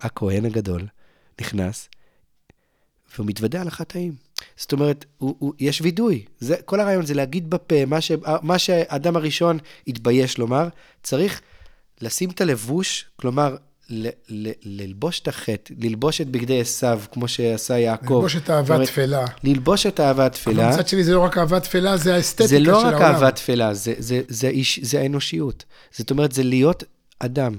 הכהן 0.00 0.44
הגדול, 0.44 0.86
נכנס, 1.40 1.88
והוא 3.14 3.26
מתוודה 3.26 3.60
על 3.60 3.68
החטאים. 3.68 4.21
זאת 4.56 4.72
אומרת, 4.72 5.04
הוא, 5.18 5.36
הוא, 5.38 5.52
יש 5.58 5.80
וידוי. 5.80 6.24
זה, 6.38 6.56
כל 6.64 6.80
הרעיון 6.80 7.06
זה 7.06 7.14
להגיד 7.14 7.50
בפה, 7.50 7.84
מה, 7.84 8.00
ש, 8.00 8.12
מה 8.42 8.58
שהאדם 8.58 9.16
הראשון 9.16 9.58
התבייש 9.88 10.38
לומר, 10.38 10.68
צריך 11.02 11.40
לשים 12.00 12.30
את 12.30 12.40
הלבוש, 12.40 13.04
כלומר, 13.16 13.56
ל, 13.90 14.08
ל, 14.28 14.50
ללבוש 14.62 15.20
את 15.20 15.28
החטא, 15.28 15.74
ללבוש 15.78 16.20
את 16.20 16.28
בגדי 16.28 16.60
עשיו, 16.60 17.00
כמו 17.12 17.28
שעשה 17.28 17.78
יעקב. 17.78 18.14
ללבוש 18.14 18.36
את 18.36 18.50
אומרת, 18.50 18.88
תפלה. 18.88 19.24
ללבוש 19.44 19.86
את 19.86 20.00
האהבה 20.00 20.22
אבל 20.22 20.32
תפילה. 20.32 20.70
מצד 20.70 20.88
שני 20.88 21.04
זה 21.04 21.14
לא 21.14 21.20
רק 21.20 21.38
אהבה 21.38 21.60
תפלה, 21.60 21.96
זה 21.96 22.14
האסתטיקה 22.14 22.46
זה 22.46 22.56
של 22.56 22.62
לא 22.62 22.80
העולם. 22.80 22.94
רק 22.94 23.02
אהבה 23.02 23.30
תפלה, 23.30 23.74
זה, 23.74 23.94
זה, 23.98 24.20
זה, 24.28 24.48
איש, 24.48 24.78
זה 24.82 25.00
האנושיות. 25.00 25.64
זאת 25.90 26.10
אומרת, 26.10 26.32
זה 26.32 26.42
להיות 26.42 26.84
אדם. 27.18 27.54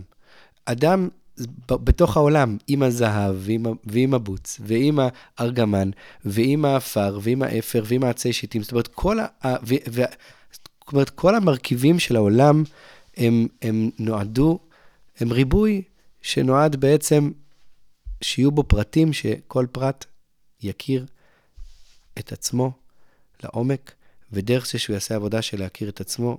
אדם 0.66 1.10
בתוך 1.70 2.18
העולם, 2.18 2.58
עם 2.68 2.84
הזהב, 2.84 3.36
ועם, 3.40 3.66
ועם 3.84 4.14
הבוץ, 4.14 4.60
ועם 4.64 5.00
הארגמן, 5.38 5.90
ועם 6.26 6.66
האפר, 6.66 7.20
ועם 7.22 7.42
האפר, 7.42 7.84
ועם 7.88 8.04
העצי 8.04 8.34
שיטים. 8.34 8.64
זאת 8.64 8.72
אומרת, 8.72 8.88
כל, 8.88 9.20
ה- 9.20 9.28
ו, 9.44 9.76
ו, 9.92 10.02
זאת 10.52 10.70
אומרת, 10.94 11.10
כל 11.10 11.36
המרכיבים 11.36 12.00
של 12.00 12.16
העולם, 12.16 12.64
הם, 13.18 13.48
הם 13.62 13.90
נועדו, 14.00 14.60
הם 15.20 15.32
ריבוי 15.32 15.82
שנועד 16.22 16.76
בעצם 16.76 17.32
שיהיו 18.22 18.52
בו 18.52 18.64
פרטים, 18.64 19.14
שכל 19.14 19.66
פרט 19.72 20.06
יכיר 20.62 21.06
את 22.20 22.32
עצמו 22.32 22.72
לעומק, 23.44 23.92
ודרך 24.32 24.68
זה 24.68 24.80
שהוא 24.80 24.94
יעשה 24.94 25.16
עבודה 25.16 25.42
של 25.42 25.60
להכיר 25.60 25.90
את 25.90 26.02
עצמו, 26.02 26.38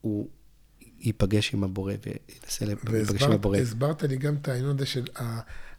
הוא 0.00 0.28
ייפגש 1.00 1.54
עם 1.54 1.64
הבורא 1.64 1.92
וינסה 2.06 2.64
להיפגש 2.64 3.22
עם 3.22 3.32
הבורא. 3.32 3.58
והסברת 3.58 4.02
לי 4.02 4.16
גם 4.16 4.34
את 4.34 4.48
העניין 4.48 4.70
הזה 4.70 4.86
של 4.86 5.04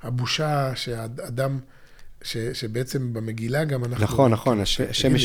הבושה 0.03 0.75
שהאדם, 0.75 1.59
ש, 2.23 2.37
שבעצם 2.37 3.13
במגילה 3.13 3.65
גם 3.65 3.83
אנחנו... 3.83 4.03
נכון, 4.03 4.31
נכון, 4.31 4.61
השם 4.61 5.15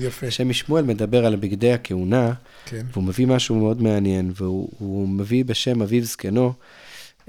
יפה. 0.00 0.26
השם 0.26 0.48
משמואל 0.48 0.84
מדבר 0.84 1.26
על 1.26 1.36
בגדי 1.36 1.72
הכהונה, 1.72 2.32
כן. 2.66 2.86
והוא 2.92 3.04
מביא 3.04 3.26
משהו 3.26 3.54
מאוד 3.54 3.82
מעניין, 3.82 4.32
והוא 4.34 4.68
הוא 4.78 5.08
מביא 5.08 5.44
בשם 5.44 5.82
אביו 5.82 6.04
זקנו, 6.04 6.52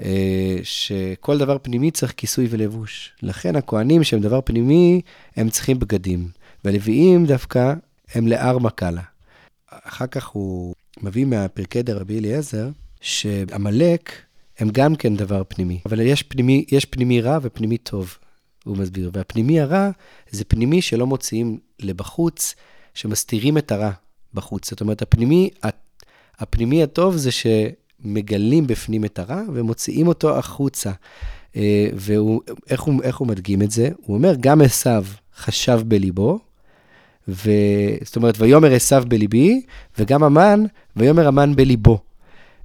אה, 0.00 0.56
שכל 0.62 1.38
דבר 1.38 1.56
פנימי 1.62 1.90
צריך 1.90 2.14
כיסוי 2.16 2.46
ולבוש. 2.50 3.12
לכן 3.22 3.56
הכהנים 3.56 4.04
שהם 4.04 4.20
דבר 4.20 4.40
פנימי, 4.44 5.00
הם 5.36 5.50
צריכים 5.50 5.78
בגדים. 5.78 6.28
והלוויים 6.64 7.26
דווקא 7.26 7.74
הם 8.14 8.28
לאר 8.28 8.58
מקאלה. 8.58 9.02
אחר 9.70 10.06
כך 10.06 10.26
הוא 10.26 10.74
מביא 11.02 11.24
מהפרקי 11.24 11.82
דרבי 11.82 12.18
אליעזר, 12.18 12.68
שעמלק 13.00 14.12
הם 14.58 14.68
גם 14.72 14.96
כן 14.96 15.16
דבר 15.16 15.42
פנימי. 15.48 15.80
אבל 15.86 16.00
יש 16.00 16.22
פנימי, 16.22 16.64
יש 16.70 16.84
פנימי 16.84 17.20
רע 17.20 17.38
ופנימי 17.42 17.78
טוב, 17.78 18.18
הוא 18.64 18.76
מסביר. 18.76 19.10
והפנימי 19.12 19.60
הרע 19.60 19.90
זה 20.30 20.44
פנימי 20.44 20.82
שלא 20.82 21.06
מוציאים 21.06 21.58
לבחוץ, 21.80 22.54
שמסתירים 22.94 23.58
את 23.58 23.72
הרע 23.72 23.90
בחוץ. 24.34 24.70
זאת 24.70 24.80
אומרת, 24.80 25.02
הפנימי, 25.02 25.50
הפנימי 26.38 26.82
הטוב 26.82 27.16
זה 27.16 27.30
שמגלים 27.32 28.66
בפנים 28.66 29.04
את 29.04 29.18
הרע 29.18 29.42
ומוציאים 29.54 30.08
אותו 30.08 30.38
החוצה. 30.38 30.92
אה, 31.56 31.88
ואיך 31.94 32.80
הוא, 32.80 33.02
איך 33.02 33.16
הוא 33.16 33.28
מדגים 33.28 33.62
את 33.62 33.70
זה? 33.70 33.90
הוא 33.96 34.16
אומר, 34.16 34.34
גם 34.40 34.60
עשיו 34.60 35.04
חשב 35.36 35.80
בליבו, 35.88 36.38
ו... 37.28 37.50
זאת 38.04 38.16
אומרת, 38.16 38.34
ויאמר 38.38 38.72
עשיו 38.74 39.04
בליבי, 39.08 39.62
וגם 39.98 40.22
המן, 40.22 40.64
ויאמר 40.96 41.28
המן 41.28 41.56
בליבו. 41.56 41.98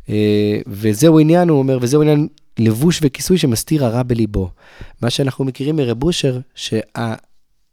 אה, 0.10 0.60
וזהו 0.67 1.19
עניין, 1.19 1.50
הוא 1.50 1.60
אומר, 1.60 1.78
וזהו 1.82 2.02
עניין 2.02 2.28
לבוש 2.60 3.00
וכיסוי 3.04 3.38
שמסתיר 3.38 3.86
הרע 3.86 4.04
בליבו. 4.04 4.50
מה 5.02 5.10
שאנחנו 5.10 5.45
מכירים 5.45 5.76
מרב 5.76 6.04
אושר, 6.04 6.39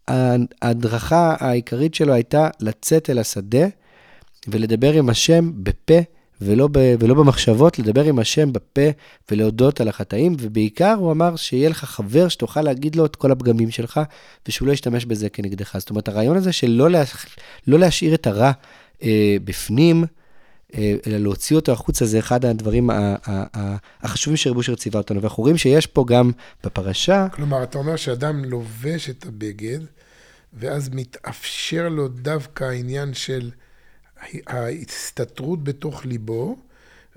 שההדרכה 0.08 1.36
העיקרית 1.40 1.94
שלו 1.94 2.12
הייתה 2.12 2.48
לצאת 2.60 3.10
אל 3.10 3.18
השדה 3.18 3.66
ולדבר 4.48 4.92
עם 4.92 5.08
השם 5.08 5.50
בפה 5.56 5.98
ולא, 6.40 6.68
ב, 6.72 6.78
ולא 7.00 7.14
במחשבות, 7.14 7.78
לדבר 7.78 8.04
עם 8.04 8.18
השם 8.18 8.52
בפה 8.52 8.90
ולהודות 9.30 9.80
על 9.80 9.88
החטאים, 9.88 10.36
ובעיקר 10.40 10.94
הוא 10.98 11.12
אמר 11.12 11.36
שיהיה 11.36 11.68
לך 11.68 11.84
חבר 11.84 12.28
שתוכל 12.28 12.62
להגיד 12.62 12.96
לו 12.96 13.06
את 13.06 13.16
כל 13.16 13.32
הפגמים 13.32 13.70
שלך, 13.70 14.00
ושהוא 14.48 14.68
לא 14.68 14.72
ישתמש 14.72 15.04
בזה 15.04 15.28
כנגדך. 15.28 15.76
זאת 15.78 15.90
אומרת, 15.90 16.08
הרעיון 16.08 16.36
הזה 16.36 16.52
של 16.52 16.70
לא, 16.70 16.90
לה, 16.90 17.02
לא 17.66 17.78
להשאיר 17.78 18.14
את 18.14 18.26
הרע 18.26 18.52
אה, 19.02 19.36
בפנים, 19.44 20.04
אה, 20.74 20.94
אלא 21.06 21.18
להוציא 21.18 21.56
אותו 21.56 21.72
החוצה, 21.72 22.06
זה 22.06 22.18
אחד 22.18 22.44
הדברים 22.44 22.90
החשובים 24.02 24.36
שרבו 24.36 24.58
אושר 24.58 24.74
ציווה 24.74 25.00
אותנו. 25.00 25.22
ואנחנו 25.22 25.42
רואים 25.42 25.56
שיש 25.56 25.86
פה 25.86 26.04
גם 26.08 26.30
בפרשה... 26.64 27.26
כלומר, 27.32 27.62
אתה 27.62 27.78
אומר 27.78 27.96
שאדם 27.96 28.44
לובש 28.44 29.10
את 29.10 29.26
הבגד, 29.26 29.78
ואז 30.52 30.88
מתאפשר 30.92 31.88
לו 31.88 32.08
דווקא 32.08 32.64
העניין 32.64 33.14
של 33.14 33.50
ההסתתרות 34.46 35.64
בתוך 35.64 36.04
ליבו, 36.04 36.56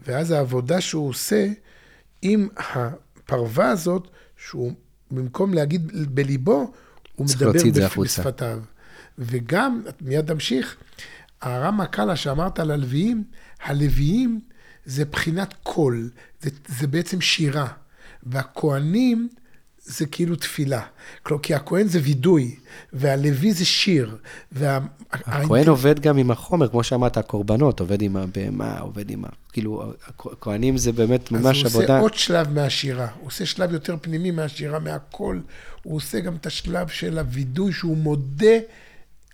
ואז 0.06 0.32
העבודה 0.32 0.82
שהוא 0.82 1.10
עושה 1.10 1.48
עם 2.22 2.48
הפרווה 2.58 3.69
הזאת, 3.69 4.08
שהוא 4.38 4.74
במקום 5.12 5.54
להגיד 5.54 6.15
בליבו, 6.15 6.72
הוא 7.15 7.28
מדבר 7.36 7.52
בשפתיו. 8.02 8.60
וגם, 9.17 9.84
מיד 10.02 10.26
תמשיך, 10.26 10.78
הרמא 11.41 11.86
קאלה 11.86 12.15
שאמרת 12.15 12.60
על 12.60 12.72
הלוויים, 12.72 13.24
הלוויים 13.63 14.39
זה 14.86 15.06
בחינת 15.06 15.54
קול, 15.63 16.10
זה, 16.41 16.50
זה 16.67 16.88
בעצם 16.88 17.22
שירה. 17.22 17.67
והכוהנים 18.24 19.30
זה 19.89 20.06
כאילו 20.06 20.36
תפילה. 20.36 20.82
כלומר, 21.23 21.43
כי 21.43 21.56
הכהן 21.56 21.88
זה 21.88 21.99
וידוי, 22.04 22.56
והלוי 22.93 23.54
זה 23.54 23.65
שיר. 23.65 24.17
וה... 24.52 24.80
הכהן 25.12 25.67
עובד 25.67 25.99
גם 25.99 26.17
עם 26.17 26.32
החומר, 26.32 26.67
כמו 26.67 26.84
שאמרת, 26.84 27.17
הקורבנות, 27.17 27.80
עובד 27.80 28.02
עם 28.02 28.15
הבהמה, 28.15 28.80
עובד 28.80 29.10
עם 29.10 29.25
ה... 29.25 29.28
כאילו, 29.54 29.93
הכהנים 30.08 30.78
זה 30.78 30.91
באמת 30.91 31.32
ממש 31.32 31.65
עבודה. 31.65 31.67
אז 31.67 31.75
הוא 31.75 31.84
עושה 31.84 31.99
עוד 31.99 32.13
שלב 32.13 32.49
מהשירה. 32.49 33.08
הוא 33.19 33.28
עושה 33.28 33.45
שלב 33.45 33.73
יותר 33.73 33.95
פנימי 34.02 34.32
מהשירה, 34.32 34.80
מהקול. 34.80 35.41
הוא 35.84 35.95
עושה 35.95 36.19
גם 36.19 36.36
את 36.36 36.45
השלב 36.45 36.88
של 36.88 37.19
הווידוי, 37.19 37.73
שהוא 37.73 37.97
מודה 37.97 38.58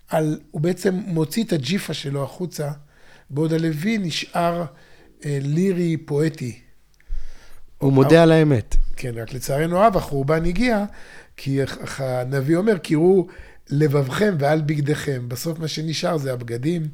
על... 0.09 0.39
הוא 0.51 0.61
בעצם 0.61 0.95
מוציא 1.07 1.43
את 1.43 1.53
הג'יפה 1.53 1.93
שלו 1.93 2.23
החוצה, 2.23 2.71
בעוד 3.29 3.53
הלוי 3.53 3.97
נשאר 3.97 4.65
אה, 5.25 5.37
לירי 5.41 5.97
פואטי. 5.97 6.59
הוא 7.77 7.93
מודה 7.93 8.23
על 8.23 8.31
האמת. 8.31 8.75
כן, 8.95 9.11
רק 9.21 9.33
לצערנו 9.33 9.77
הרב, 9.77 9.97
החורבן 9.97 10.45
הגיע, 10.45 10.85
כי 11.37 11.59
הנביא 11.97 12.57
אומר, 12.57 12.77
קראו 12.77 13.27
לבבכם 13.69 14.35
ועל 14.39 14.61
בגדיכם. 14.61 15.21
בסוף 15.27 15.59
מה 15.59 15.67
שנשאר 15.67 16.17
זה 16.17 16.33
הבגדים, 16.33 16.87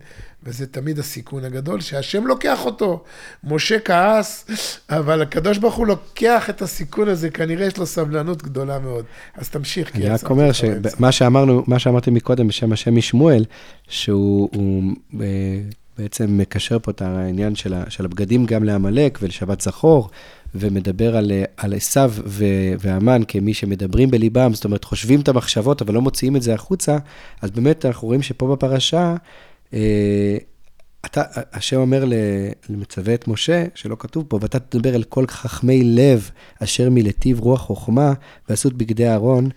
וזה 0.44 0.68
תמיד 0.68 1.00
הסיכון 1.00 1.46
הגדול, 1.46 1.82
שהשם 1.82 2.28
לוקח 2.28 2.66
אותו. 2.66 3.04
משה 3.44 3.80
כעס, 3.80 4.46
אבל 4.90 5.22
הקדוש 5.22 5.58
ברוך 5.58 5.76
הוא 5.76 5.88
לוקח 5.88 6.50
את 6.50 6.62
הסיכון 6.62 7.08
הזה, 7.08 7.30
כנראה 7.30 7.66
יש 7.66 7.78
לו 7.78 7.86
סבלנות 7.86 8.44
גדולה 8.44 8.80
מאוד. 8.80 9.06
אז 9.36 9.50
תמשיך. 9.50 9.96
אני 9.96 10.10
רק 10.10 10.30
אומר 10.30 10.52
שמה 10.52 11.12
שאמרנו, 11.12 11.64
מה 11.68 11.80
שאמרתי 11.80 12.12
מקודם 12.12 12.48
בשם 12.48 12.72
השם 12.72 12.96
משמואל, 12.96 13.46
שהוא... 13.88 14.50
הוא, 14.54 14.84
אה, 15.22 15.60
בעצם 15.98 16.38
מקשר 16.38 16.80
פה 16.80 16.92
את 16.92 17.02
העניין 17.02 17.56
של 17.56 18.06
הבגדים 18.06 18.46
גם 18.46 18.64
לעמלק 18.64 19.20
ולשבת 19.22 19.62
זכור, 19.62 20.10
ומדבר 20.56 21.18
על 21.58 21.74
עשיו 21.74 22.14
והמן 22.80 23.22
כמי 23.28 23.54
שמדברים 23.54 24.12
בליבם, 24.12 24.54
זאת 24.54 24.66
אומרת, 24.66 24.84
חושבים 24.84 25.22
את 25.22 25.28
המחשבות, 25.28 25.82
אבל 25.82 25.94
לא 25.94 26.02
מוציאים 26.02 26.36
את 26.36 26.42
זה 26.42 26.54
החוצה, 26.54 26.98
אז 27.42 27.52
באמת 27.52 27.86
אנחנו 27.86 28.08
רואים 28.08 28.22
שפה 28.22 28.48
בפרשה, 28.48 29.16
אה, 29.74 30.38
אתה, 31.06 31.24
השם 31.54 31.78
אומר, 31.78 32.06
למצווה 32.70 33.14
את 33.14 33.28
משה, 33.28 33.66
שלא 33.76 33.96
כתוב 34.00 34.26
פה, 34.28 34.40
ואתה 34.42 34.60
תדבר 34.60 34.96
אל 34.96 35.04
כל 35.04 35.28
חכמי 35.28 35.84
לב, 35.84 36.30
אשר 36.60 36.90
מלטיב 36.90 37.40
רוח 37.40 37.62
חוכמה, 37.62 38.14
ועשות 38.50 38.74
בגדי 38.74 39.08
אהרון. 39.08 39.50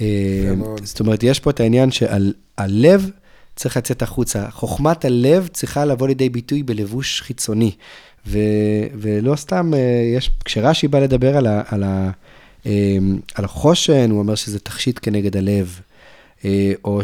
אה, 0.00 0.52
זאת 0.82 1.00
אומרת, 1.00 1.22
יש 1.22 1.40
פה 1.40 1.50
את 1.50 1.60
העניין 1.60 1.90
שעל 1.90 2.32
הלב 2.58 3.10
צריך 3.56 3.76
לצאת 3.76 4.02
החוצה. 4.02 4.50
חוכמת 4.50 5.04
הלב 5.04 5.48
צריכה 5.52 5.84
לבוא 5.84 6.08
לידי 6.08 6.28
ביטוי 6.28 6.62
בלבוש 6.62 7.22
חיצוני. 7.22 7.72
ו, 8.26 8.38
ולא 8.94 9.36
סתם, 9.36 9.74
אה, 9.74 9.78
יש, 10.16 10.30
כשרש"י 10.44 10.88
בא 10.88 10.98
לדבר 10.98 11.36
על, 11.36 11.46
ה, 11.46 11.62
על, 11.68 11.82
ה, 11.82 12.10
אמ, 12.66 13.18
על 13.34 13.44
החושן, 13.44 14.10
הוא 14.10 14.18
אומר 14.18 14.34
שזה 14.34 14.58
תכשיט 14.58 14.98
כנגד 15.02 15.36
הלב, 15.36 15.80
אה, 16.44 16.72
או 16.84 17.00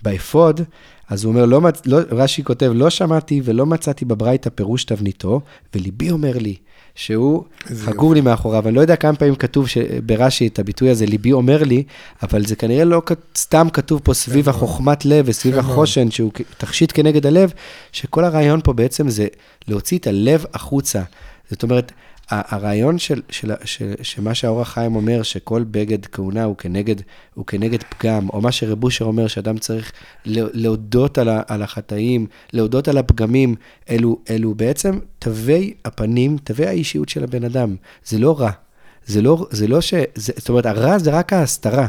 שבאפוד, 0.00 0.60
אמ, 0.60 0.64
אז 1.10 1.24
הוא 1.24 1.32
אומר, 1.32 1.44
לא, 1.44 1.60
לא, 1.86 1.98
רש"י 2.10 2.44
כותב, 2.44 2.72
לא 2.74 2.90
שמעתי 2.90 3.40
ולא 3.44 3.66
מצאתי 3.66 4.04
בברייתא 4.04 4.50
פירוש 4.54 4.84
תבניתו, 4.84 5.40
וליבי 5.74 6.10
אומר 6.10 6.38
לי, 6.38 6.56
שהוא 6.94 7.44
חגור 7.74 8.14
לי 8.14 8.20
מאחוריו. 8.20 8.68
אני 8.68 8.74
לא 8.74 8.80
יודע 8.80 8.96
כמה 8.96 9.16
פעמים 9.16 9.34
כתוב 9.34 9.66
ברש"י 10.06 10.46
את 10.46 10.58
הביטוי 10.58 10.90
הזה, 10.90 11.06
ליבי 11.06 11.32
אומר 11.32 11.62
לי, 11.62 11.82
אבל 12.22 12.46
זה 12.46 12.56
כנראה 12.56 12.84
לא 12.84 13.02
סתם 13.36 13.68
כתוב 13.72 14.00
פה 14.04 14.14
סביב 14.14 14.48
החוכמת 14.48 15.04
לב 15.04 15.24
וסביב 15.28 15.58
החושן, 15.58 16.10
שהוא 16.10 16.32
תכשיט 16.58 16.92
כנגד 16.94 17.26
הלב, 17.26 17.52
שכל 17.92 18.24
הרעיון 18.24 18.60
פה 18.64 18.72
בעצם 18.72 19.08
זה 19.08 19.26
להוציא 19.68 19.98
את 19.98 20.06
הלב 20.06 20.44
החוצה. 20.54 21.02
זאת 21.50 21.62
אומרת, 21.62 21.92
הרעיון 22.30 22.98
של, 22.98 23.22
של, 23.28 23.52
של, 23.64 23.94
שמה 24.02 24.34
שהאור 24.34 24.60
החיים 24.60 24.96
אומר, 24.96 25.22
שכל 25.22 25.64
בגד 25.70 26.06
כהונה 26.06 26.44
הוא 26.44 26.56
כנגד, 26.56 26.96
הוא 27.34 27.46
כנגד 27.46 27.82
פגם, 27.82 28.28
או 28.28 28.40
מה 28.40 28.52
שרב 28.52 28.84
אושר 28.84 29.04
אומר, 29.04 29.26
שאדם 29.26 29.58
צריך 29.58 29.92
להודות 30.26 31.18
על, 31.18 31.28
ה, 31.28 31.42
על 31.46 31.62
החטאים, 31.62 32.26
להודות 32.52 32.88
על 32.88 32.98
הפגמים, 32.98 33.54
אלו, 33.90 34.18
אלו 34.30 34.54
בעצם 34.54 34.98
תווי 35.18 35.74
הפנים, 35.84 36.36
תווי 36.44 36.66
האישיות 36.66 37.08
של 37.08 37.24
הבן 37.24 37.44
אדם. 37.44 37.76
זה 38.04 38.18
לא 38.18 38.40
רע. 38.40 38.50
זה 39.06 39.22
לא, 39.22 39.46
זה 39.50 39.66
לא 39.66 39.80
ש... 39.80 39.94
זה, 40.14 40.32
זאת 40.36 40.48
אומרת, 40.48 40.66
הרע 40.66 40.98
זה 40.98 41.10
רק 41.10 41.32
ההסתרה. 41.32 41.88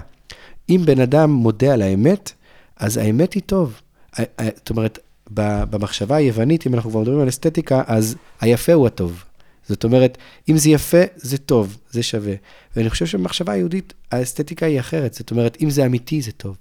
אם 0.69 0.81
בן 0.85 0.99
אדם 0.99 1.31
מודה 1.31 1.73
על 1.73 1.81
האמת, 1.81 2.31
אז 2.77 2.97
האמת 2.97 3.33
היא 3.33 3.43
טוב. 3.45 3.81
זאת 4.37 4.69
אומרת, 4.69 4.99
במחשבה 5.71 6.15
היוונית, 6.15 6.67
אם 6.67 6.73
אנחנו 6.73 6.89
כבר 6.89 6.99
מדברים 6.99 7.19
על 7.19 7.29
אסתטיקה, 7.29 7.83
אז 7.87 8.15
היפה 8.41 8.73
הוא 8.73 8.87
הטוב. 8.87 9.23
זאת 9.67 9.83
אומרת, 9.83 10.17
אם 10.49 10.57
זה 10.57 10.69
יפה, 10.69 11.01
זה 11.15 11.37
טוב, 11.37 11.77
זה 11.91 12.03
שווה. 12.03 12.33
ואני 12.75 12.89
חושב 12.89 13.05
שבמחשבה 13.05 13.53
היהודית, 13.53 13.93
האסתטיקה 14.11 14.65
היא 14.65 14.79
אחרת. 14.79 15.13
זאת 15.13 15.31
אומרת, 15.31 15.57
אם 15.61 15.69
זה 15.69 15.85
אמיתי, 15.85 16.21
זה 16.21 16.31
טוב. 16.31 16.57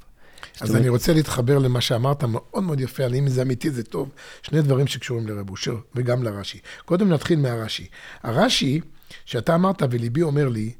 אז 0.61 0.69
אומרת... 0.69 0.81
אני 0.83 0.89
רוצה 0.89 1.13
להתחבר 1.13 1.59
למה 1.59 1.81
שאמרת, 1.81 2.25
מאוד 2.25 2.63
מאוד 2.63 2.81
יפה, 2.81 3.05
על 3.05 3.15
אם 3.15 3.29
זה 3.29 3.43
אמיתי, 3.43 3.71
זה 3.71 3.83
טוב. 3.83 4.09
שני 4.43 4.63
דברים 4.63 4.87
שקשורים 4.87 5.27
לרב 5.27 5.51
אושר 5.51 5.77
וגם 5.95 6.23
לרש"י. 6.23 6.59
קודם 6.85 7.09
נתחיל 7.09 7.39
מהרש"י. 7.39 7.87
הרש"י, 8.23 8.81
שאתה 9.25 9.55
אמרת 9.55 9.83
וליבי 9.91 10.23
אומר 10.23 10.49
לי, 10.49 10.73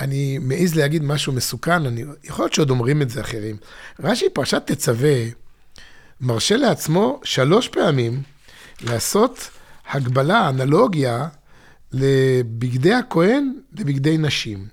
אני 0.00 0.38
מעז 0.38 0.74
להגיד 0.74 1.02
משהו 1.02 1.32
מסוכן, 1.32 1.86
אני, 1.86 2.04
יכול 2.24 2.44
להיות 2.44 2.52
שעוד 2.52 2.70
אומרים 2.70 3.02
את 3.02 3.10
זה 3.10 3.20
אחרים. 3.20 3.56
רש"י, 4.00 4.26
פרשת 4.32 4.62
תצווה, 4.64 5.24
מרשה 6.20 6.56
לעצמו 6.56 7.20
שלוש 7.24 7.68
פעמים 7.68 8.22
לעשות 8.80 9.50
הגבלה, 9.90 10.48
אנלוגיה, 10.48 11.28
לבגדי 11.92 12.94
הכהן 12.94 13.52
לבגדי 13.72 14.18
נשים. 14.18 14.66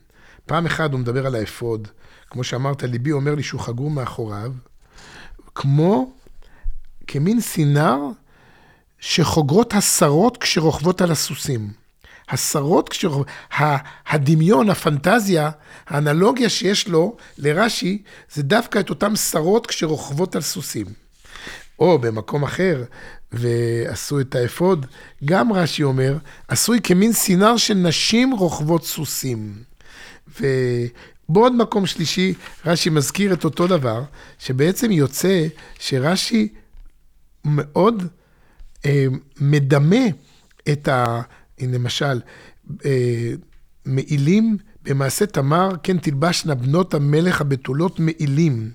פעם 0.46 0.66
אחת 0.66 0.92
הוא 0.92 1.00
מדבר 1.00 1.28
על 1.28 1.36
האפוד, 1.36 1.88
כמו 2.30 2.44
שאמרת, 2.44 2.84
ליבי 2.84 3.12
אומר 3.12 3.36
לי 3.36 3.44
שהוא 3.44 3.62
חגור 3.62 3.90
מאחוריו, 3.90 4.52
כמו, 5.56 6.14
כמין 7.08 7.42
סינר 7.42 7.98
שחוגרות 9.00 9.74
השרות 9.74 10.38
כשרוכבות 10.38 11.02
על 11.02 11.12
הסוסים. 11.12 11.72
השרות 12.30 12.90
כשרוכבות, 12.90 13.28
הדמיון, 14.08 14.70
הפנטזיה, 14.70 15.50
האנלוגיה 15.88 16.50
שיש 16.50 16.88
לו 16.88 17.18
לרש"י, 17.38 18.04
זה 18.34 18.44
דווקא 18.44 18.80
את 18.80 18.90
אותן 18.90 19.16
שרות 19.16 19.68
כשרוכבות 19.68 20.36
על 20.36 20.42
סוסים. 20.42 20.86
או 21.80 22.00
במקום 22.00 22.44
אחר, 22.44 22.84
ועשו 23.32 24.20
את 24.20 24.36
האפוד, 24.36 24.86
גם 25.26 25.54
רש"י 25.54 25.84
אומר, 25.84 26.18
עשוי 26.48 26.80
כמין 26.84 27.14
סינר 27.14 27.58
של 27.58 27.74
נשים 27.74 28.32
רוכבות 28.32 28.86
סוסים. 28.86 29.54
ובעוד 30.40 31.54
מקום 31.56 31.86
שלישי, 31.86 32.34
רש"י 32.66 32.90
מזכיר 32.90 33.34
את 33.34 33.44
אותו 33.44 33.68
דבר, 33.68 34.04
שבעצם 34.40 34.92
יוצא 34.92 35.48
שרש"י 35.80 36.48
מאוד 37.46 38.04
אה, 38.86 39.06
מדמה 39.40 40.06
את 40.72 40.88
ה... 40.88 41.22
למשל, 41.62 42.22
אה, 42.86 43.32
מעילים 43.86 44.58
במעשה 44.84 45.26
תמר, 45.26 45.72
כן 45.84 45.98
תלבשנה 45.98 46.56
בנות 46.56 46.94
המלך 46.94 47.42
הבתולות 47.42 48.00
מעילים. 48.00 48.72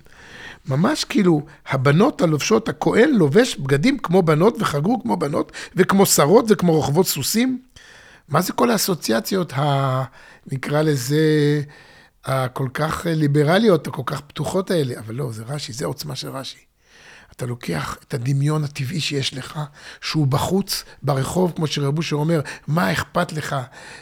ממש 0.66 1.05
כאילו, 1.05 1.42
הבנות 1.66 2.22
הלובשות, 2.22 2.68
הכהן 2.68 3.11
לובש 3.11 3.57
בגדים 3.57 3.98
כמו 3.98 4.22
בנות 4.22 4.57
וחגרו 4.61 5.03
כמו 5.03 5.16
בנות, 5.16 5.53
וכמו 5.77 6.07
שרות 6.07 6.44
וכמו 6.48 6.72
רוכבות 6.72 7.07
סוסים. 7.07 7.62
מה 8.29 8.40
זה 8.40 8.53
כל 8.53 8.70
האסוציאציות, 8.70 9.53
ה... 9.53 10.05
נקרא 10.53 10.83
לזה, 10.83 11.62
הכל 12.24 12.68
כך 12.74 13.07
ליברליות, 13.11 13.87
הכל 13.87 14.03
כך 14.07 14.20
פתוחות 14.20 14.70
האלה? 14.70 14.98
אבל 14.98 15.14
לא, 15.14 15.33
זה 15.33 15.44
רש"י, 15.44 15.72
זה 15.72 15.87
עוצמה 15.87 16.16
של 16.16 16.29
רש"י. 16.29 16.73
אתה 17.37 17.47
לוקח 17.47 17.99
את 18.09 18.14
הדמיון 18.14 18.64
הטבעי 18.64 19.01
שיש 19.01 19.35
לך, 19.35 19.61
שהוא 20.01 20.27
בחוץ, 20.27 20.85
ברחוב, 21.03 21.53
כמו 21.57 21.66
שרב 21.66 21.99
אושר 21.99 22.16
אומר, 22.16 22.40
מה 22.66 22.92
אכפת 22.92 23.33
לך 23.33 23.57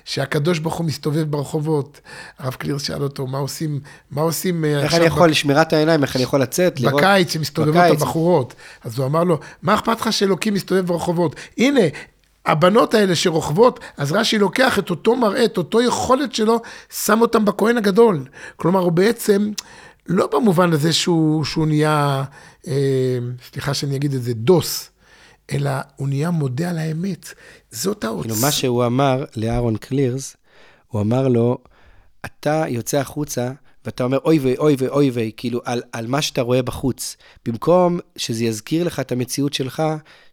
שהקדוש 0.05 0.59
ברוך 0.59 0.75
הוא 0.75 0.87
מסתובב 0.87 1.31
ברחובות? 1.31 2.01
הרב 2.39 2.55
קליר 2.55 2.79
שאל 2.79 3.03
אותו, 3.03 3.27
מה 3.27 3.39
עושים, 3.39 3.81
מה 4.11 4.23
עושים 4.23 4.65
אה, 4.65 4.83
איך 4.83 4.95
אני 4.95 5.05
יכול, 5.05 5.29
בק... 5.29 5.35
שמירת 5.35 5.73
העיניים, 5.73 6.03
איך 6.03 6.17
אני 6.17 6.23
יכול 6.23 6.43
לצאת, 6.43 6.81
לראות... 6.81 7.03
בקיץ, 7.03 7.33
שמסתובבות 7.33 7.75
בקיץ. 7.75 8.03
הבחורות. 8.03 8.55
אז 8.85 8.99
הוא 8.99 9.07
אמר 9.07 9.25
לו, 9.25 9.39
מה 9.63 9.75
אכפת 9.75 10.01
לך 10.01 10.13
שאלוקים 10.13 10.55
מסתובב 10.55 10.87
ברחובות? 10.87 11.37
הנה, 11.59 11.81
הבנות 12.47 12.95
האלה 12.95 13.15
שרוכבות, 13.15 13.81
אז 13.97 14.13
רש"י 14.13 14.39
לוקח 14.39 14.79
את 14.79 14.91
אותו 14.91 15.17
מראה, 15.17 15.45
את 15.45 15.59
אותו 15.59 15.83
יכולת 15.83 16.35
שלו, 16.35 16.61
שם 16.91 17.21
אותם 17.21 17.45
בכהן 17.45 17.77
הגדול. 17.77 18.25
כלומר, 18.57 18.81
הוא 18.81 18.93
בעצם, 18.93 19.53
לא 20.07 20.27
במובן 20.27 20.73
הזה 20.73 20.93
שהוא, 20.93 21.45
שהוא 21.45 21.67
נהיה, 21.67 22.25
אה, 22.67 23.19
סליחה 23.53 23.75
שאני 23.75 23.97
אגיד 23.97 24.15
את 24.15 24.23
זה, 24.23 24.35
דוס, 24.35 24.91
אלא 25.53 25.71
הוא 25.97 26.09
נהיה 26.09 26.31
מודה 26.31 26.71
על 26.71 26.79
האמת. 26.79 27.35
זאת 27.71 28.05
העוצמה. 28.05 28.33
כאילו, 28.33 28.47
מה 28.47 28.53
שהוא 28.53 28.87
אמר 28.87 29.25
לאהרון 29.37 29.77
קלירס, 29.77 30.37
הוא 30.89 31.01
אמר 31.01 31.29
לו, 31.29 31.59
אתה 32.25 32.65
יוצא 32.69 32.99
החוצה, 32.99 33.53
ואתה 33.85 34.05
אומר, 34.05 34.19
אוי 34.25 34.39
ואי, 34.39 34.57
אוי 34.57 34.77
ואי, 34.79 34.89
אוי 34.89 35.33
כאילו, 35.37 35.61
על, 35.65 35.83
על 35.93 36.07
מה 36.07 36.23
שאתה 36.23 36.43
רואה 36.43 36.63
בחוץ. 36.63 37.17
במקום 37.47 37.99
שזה 38.17 38.45
יזכיר 38.45 38.85
לך 38.85 39.01
את 39.01 39.13
המציאות 39.13 39.53
שלך, 39.53 39.83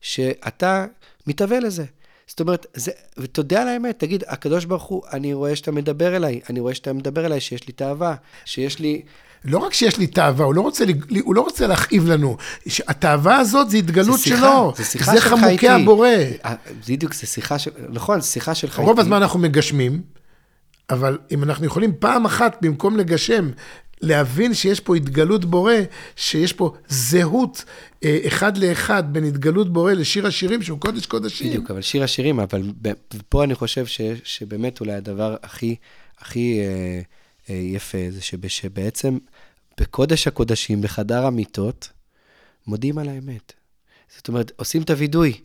שאתה 0.01 0.85
מתהווה 1.27 1.59
לזה. 1.59 1.85
זאת 2.27 2.39
אומרת, 2.39 2.65
זה, 2.73 2.91
ותודה 3.17 3.61
על 3.61 3.67
האמת, 3.67 3.99
תגיד, 3.99 4.23
הקדוש 4.27 4.65
ברוך 4.65 4.83
הוא, 4.83 5.03
אני 5.13 5.33
רואה 5.33 5.55
שאתה 5.55 5.71
מדבר 5.71 6.15
אליי, 6.15 6.39
אני 6.49 6.59
רואה 6.59 6.75
שאתה 6.75 6.93
מדבר 6.93 7.25
אליי, 7.25 7.41
שיש 7.41 7.67
לי 7.67 7.73
תאווה, 7.73 8.15
שיש 8.45 8.79
לי... 8.79 9.01
לא 9.45 9.57
רק 9.57 9.73
שיש 9.73 9.97
לי 9.97 10.07
תאווה, 10.07 10.45
הוא 10.45 10.55
לא 10.55 10.61
רוצה, 10.61 10.85
הוא 11.23 11.35
לא 11.35 11.41
רוצה 11.41 11.67
להכאיב 11.67 12.07
לנו. 12.07 12.37
התאווה 12.87 13.37
הזאת 13.37 13.69
זה 13.69 13.77
התגלות 13.77 14.17
זה 14.17 14.23
שיחה, 14.23 14.37
שלו. 14.37 14.73
זה 14.75 14.83
שיחה 14.83 15.11
זה 15.11 15.21
חמוקי 15.21 15.69
הבורא. 15.69 16.07
אה, 16.45 16.55
בדיוק, 16.87 17.13
זה 17.13 17.27
שיחה 17.27 17.59
של, 17.59 17.71
נכון, 17.89 18.21
שיחה 18.21 18.55
של 18.55 18.69
חייתי. 18.69 18.89
רוב 18.89 18.99
הזמן 18.99 19.21
אנחנו 19.21 19.39
מגשמים, 19.39 20.01
אבל 20.89 21.17
אם 21.31 21.43
אנחנו 21.43 21.65
יכולים 21.65 21.93
פעם 21.99 22.25
אחת, 22.25 22.57
במקום 22.61 22.97
לגשם, 22.97 23.49
להבין 24.01 24.53
שיש 24.53 24.79
פה 24.79 24.95
התגלות 24.95 25.45
בורא, 25.45 25.73
שיש 26.15 26.53
פה 26.53 26.73
זהות 26.87 27.63
אה, 28.03 28.19
אחד 28.27 28.57
לאחד 28.57 29.13
בין 29.13 29.23
התגלות 29.23 29.73
בורא 29.73 29.93
לשיר 29.93 30.27
השירים 30.27 30.61
שהוא 30.61 30.79
קודש 30.79 31.05
קודשים. 31.05 31.49
בדיוק, 31.49 31.71
אבל 31.71 31.81
שיר 31.81 32.03
השירים, 32.03 32.39
אבל 32.39 32.63
פה 33.29 33.43
אני 33.43 33.55
חושב 33.55 33.85
ש, 33.85 34.01
שבאמת 34.23 34.79
אולי 34.79 34.93
הדבר 34.93 35.35
הכי, 35.43 35.75
הכי 36.19 36.59
אה, 36.59 37.01
אה, 37.49 37.55
יפה 37.55 37.97
זה 38.09 38.21
שבעצם 38.47 39.17
בקודש 39.79 40.27
הקודשים, 40.27 40.81
בחדר 40.81 41.25
המיטות, 41.25 41.89
מודים 42.67 42.97
על 42.97 43.09
האמת. 43.09 43.53
זאת 44.17 44.27
אומרת, 44.27 44.51
עושים 44.55 44.81
את 44.81 44.89
הווידוי. 44.89 45.41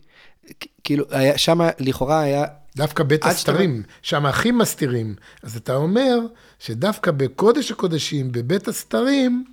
כאילו, 0.83 1.05
שם 1.35 1.59
לכאורה 1.79 2.19
היה 2.19 2.45
דווקא 2.75 3.03
בית 3.03 3.25
הסתרים, 3.25 3.81
שאתה... 3.81 4.07
שם 4.07 4.25
הכי 4.25 4.51
מסתירים. 4.51 5.15
אז 5.43 5.57
אתה 5.57 5.75
אומר 5.75 6.19
שדווקא 6.59 7.11
בקודש 7.11 7.71
הקודשים, 7.71 8.31
בבית 8.31 8.67
הסתרים, 8.67 9.45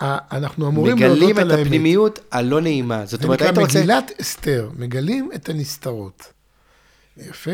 אנחנו 0.00 0.68
אמורים 0.68 0.98
להודות 0.98 1.22
על 1.22 1.22
האמת. 1.22 1.36
מגלים 1.36 1.60
את 1.60 1.66
הפנימיות 1.66 2.18
הלא 2.30 2.60
נעימה. 2.60 3.06
זאת 3.06 3.24
אומרת, 3.24 3.42
היית 3.42 3.58
רוצה... 3.58 3.78
מגילת 3.78 4.10
אסתר, 4.20 4.70
מגלים 4.76 5.30
את 5.34 5.48
הנסתרות. 5.48 6.32
יפה. 7.16 7.50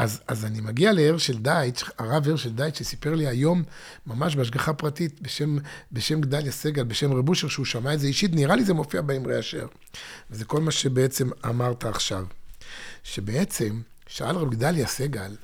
אז, 0.00 0.20
אז 0.28 0.44
אני 0.44 0.60
מגיע 0.60 0.92
להרשל 0.92 1.38
דייטש, 1.38 1.84
הרב 1.98 2.28
הרשל 2.28 2.50
דייטש, 2.50 2.78
שסיפר 2.78 3.14
לי 3.14 3.26
היום, 3.26 3.62
ממש 4.06 4.36
בהשגחה 4.36 4.72
פרטית, 4.72 5.20
בשם, 5.22 5.56
בשם 5.92 6.20
גדליה 6.20 6.52
סגל, 6.52 6.84
בשם 6.84 7.12
רב 7.12 7.28
אושר, 7.28 7.48
שהוא 7.48 7.66
שמע 7.66 7.94
את 7.94 8.00
זה 8.00 8.06
אישית, 8.06 8.34
נראה 8.34 8.56
לי 8.56 8.64
זה 8.64 8.74
מופיע 8.74 9.02
באמרי 9.02 9.38
אשר. 9.38 9.66
וזה 10.30 10.44
כל 10.44 10.60
מה 10.60 10.70
שבעצם 10.70 11.30
אמרת 11.46 11.84
עכשיו. 11.84 12.24
שבעצם, 13.04 13.80
שאל 14.06 14.36
רב 14.36 14.50
גדליה 14.50 14.86
סגל, 14.86 15.36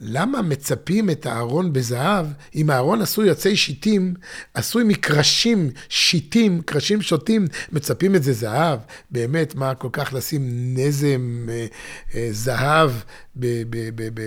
למה 0.00 0.42
מצפים 0.42 1.10
את 1.10 1.26
הארון 1.26 1.72
בזהב, 1.72 2.26
אם 2.54 2.70
הארון 2.70 3.02
עשוי 3.02 3.28
יוצאי 3.28 3.56
שיטים, 3.56 4.14
עשוי 4.54 4.84
מקרשים 4.84 5.70
שיטים, 5.88 6.62
קרשים 6.62 7.02
שוטים, 7.02 7.46
מצפים 7.72 8.14
את 8.14 8.22
זה 8.22 8.32
זהב? 8.32 8.78
באמת, 9.10 9.54
מה 9.54 9.74
כל 9.74 9.88
כך 9.92 10.12
לשים 10.12 10.74
נזם 10.74 11.46
אה, 11.48 11.66
אה, 12.14 12.28
זהב 12.32 12.90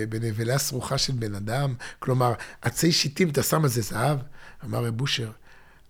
בנבלה 0.08 0.58
סרוחה 0.58 0.98
של 0.98 1.12
בן 1.12 1.34
אדם? 1.34 1.74
כלומר, 1.98 2.32
עצי 2.62 2.92
שיטים, 2.92 3.28
אתה 3.28 3.42
שם 3.42 3.62
על 3.62 3.68
זה 3.68 3.82
זהב? 3.82 4.18
אמר 4.64 4.84
רב 4.84 4.96
בושר, 4.96 5.30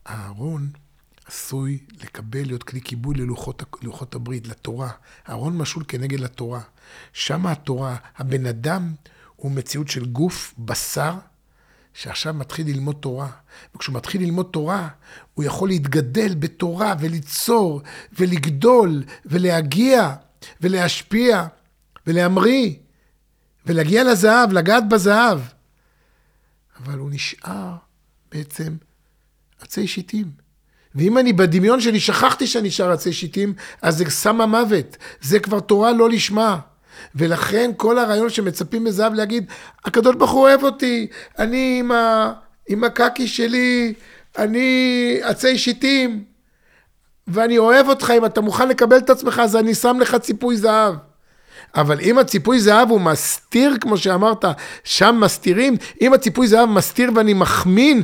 הארון 0.07 0.71
עשוי 1.27 1.79
לקבל, 2.03 2.43
להיות 2.47 2.63
כלי 2.63 2.81
ללוחות, 3.15 3.63
ללוחות 3.83 4.15
הברית, 4.15 4.49
לתורה. 4.49 4.91
הארון 5.27 5.57
משול 5.57 5.85
כנגד 5.89 6.21
לתורה. 6.21 6.61
שם 7.13 7.47
התורה, 7.47 7.97
הבן 8.19 8.47
אדם 8.47 8.93
הוא 9.41 9.51
מציאות 9.51 9.89
של 9.89 10.05
גוף, 10.05 10.55
בשר, 10.59 11.15
שעכשיו 11.95 12.35
מתחיל 12.35 12.67
ללמוד 12.67 12.97
תורה. 13.01 13.31
וכשהוא 13.75 13.95
מתחיל 13.95 14.23
ללמוד 14.23 14.49
תורה, 14.53 14.89
הוא 15.35 15.45
יכול 15.45 15.69
להתגדל 15.69 16.35
בתורה 16.35 16.95
וליצור 17.01 17.83
ולגדול 18.13 19.05
ולהגיע 19.27 20.15
ולהשפיע 20.61 21.47
ולהמריא 22.07 22.75
ולהגיע 23.67 24.05
לזהב, 24.05 24.53
לגעת 24.53 24.89
בזהב. 24.89 25.41
אבל 26.77 26.99
הוא 26.99 27.11
נשאר 27.11 27.77
בעצם 28.33 28.77
עצי 29.61 29.87
שיטים. 29.87 30.31
ואם 30.95 31.19
אני 31.19 31.33
בדמיון 31.33 31.81
שלי 31.81 32.01
שכחתי 32.01 32.47
שאני 32.47 32.69
נשאר 32.69 32.91
עצי 32.91 33.13
שיטים, 33.13 33.55
אז 33.83 33.97
זה 33.99 34.05
סם 34.11 34.41
המוות. 34.41 34.97
זה 35.21 35.41
כבר 35.41 35.61
תורה 35.61 35.93
לא 35.93 36.11
לשמה. 36.11 36.61
ולכן 37.15 37.71
כל 37.77 37.99
הרעיון 37.99 38.31
שמצפים 38.31 38.85
מזהב 38.85 39.15
להגיד, 39.15 39.45
הקדוש 39.85 40.17
ברוך 40.17 40.31
הוא 40.31 40.41
אוהב 40.41 40.63
אותי, 40.63 41.07
אני 41.39 41.77
עם, 41.81 41.93
ה... 41.93 42.33
עם 42.69 42.85
הקקי 42.85 43.29
שלי, 43.29 43.95
אני 44.39 45.19
עצי 45.23 45.59
שיטים, 45.59 46.25
ואני 47.29 47.59
אוהב 47.59 47.89
אותך, 47.89 48.13
אם 48.17 48.25
אתה 48.25 48.41
מוכן 48.41 48.69
לקבל 48.69 48.97
את 48.97 49.11
עצמך, 49.11 49.39
אז 49.45 49.57
אני 49.57 49.75
שם 49.75 49.97
לך 50.01 50.17
ציפוי 50.17 50.57
זהב. 50.57 50.95
אבל 51.75 52.01
אם 52.01 52.19
הציפוי 52.19 52.61
זהב 52.61 52.91
הוא 52.91 53.01
מסתיר, 53.01 53.77
כמו 53.81 53.97
שאמרת, 53.97 54.45
שם 54.85 55.19
מסתירים, 55.21 55.77
אם 56.01 56.13
הציפוי 56.13 56.49
זהב 56.49 56.69
מסתיר 56.69 57.11
ואני 57.15 57.35
מחמין 57.35 58.03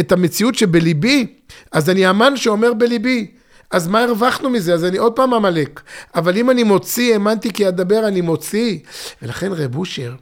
את, 0.00 0.12
המציאות 0.12 0.54
שבליבי, 0.54 1.26
אז 1.72 1.90
אני 1.90 2.10
אמן 2.10 2.36
שאומר 2.36 2.74
בליבי, 2.74 3.30
אז 3.70 3.88
מה 3.88 4.02
הרווחנו 4.02 4.50
מזה? 4.50 4.74
אז 4.74 4.84
אני 4.84 4.98
עוד 4.98 5.16
פעם 5.16 5.34
עמלק. 5.34 5.80
אבל 6.14 6.36
אם 6.36 6.50
אני 6.50 6.62
מוציא, 6.62 7.12
האמנתי 7.12 7.52
כי 7.52 7.68
אדבר, 7.68 8.08
אני 8.08 8.20
מוציא. 8.20 8.78
ולכן 9.22 9.52
רב 9.52 9.76
אושר, 9.76 10.14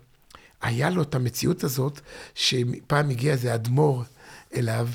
היה 0.63 0.91
לו 0.91 1.03
את 1.03 1.15
המציאות 1.15 1.65
הזאת, 1.65 2.01
שפעם 2.35 3.11
הגיע 3.11 3.33
איזה 3.33 3.55
אדמו"ר 3.55 4.05
אליו, 4.57 4.89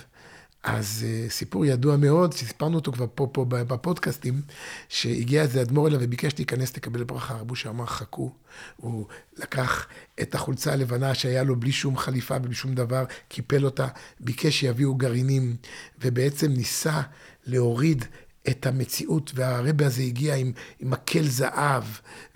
אז 0.64 1.06
uh, 1.06 1.32
סיפור 1.32 1.66
ידוע 1.66 1.98
מאוד, 1.98 2.34
שסיפרנו 2.34 2.76
אותו 2.76 2.92
כבר 2.92 3.06
פה, 3.16 3.28
פה 3.32 3.46
בפודקאסטים, 3.50 4.42
שהגיע 4.90 5.42
איזה 5.42 5.62
אדמו"ר 5.62 5.88
אליו 5.88 6.00
וביקש 6.02 6.34
להיכנס 6.38 6.78
לקבל 6.78 7.04
ברכה. 7.04 7.34
רב 7.34 7.50
אושר 7.50 7.70
אמר, 7.70 7.86
חכו. 7.86 8.32
הוא 8.78 9.06
לקח 9.38 9.88
את 10.22 10.36
החולצה 10.36 10.74
הלבנה 10.74 11.14
שהיה 11.14 11.44
לו 11.44 11.56
בלי 11.56 11.72
שום 11.72 11.98
חליפה 11.98 12.38
ובלי 12.38 12.56
שום 12.56 12.74
דבר, 12.74 13.04
קיפל 13.28 13.66
אותה, 13.66 13.88
ביקש 14.20 14.60
שיביאו 14.60 14.96
גרעינים, 14.96 15.56
ובעצם 16.02 16.52
ניסה 16.52 17.02
להוריד 17.46 18.06
את 18.48 18.66
המציאות, 18.66 19.32
והרבה 19.36 19.86
הזה 19.86 20.02
הגיע 20.02 20.36
עם, 20.36 20.52
עם 20.80 20.90
מקל 20.90 21.28
זהב, 21.28 21.84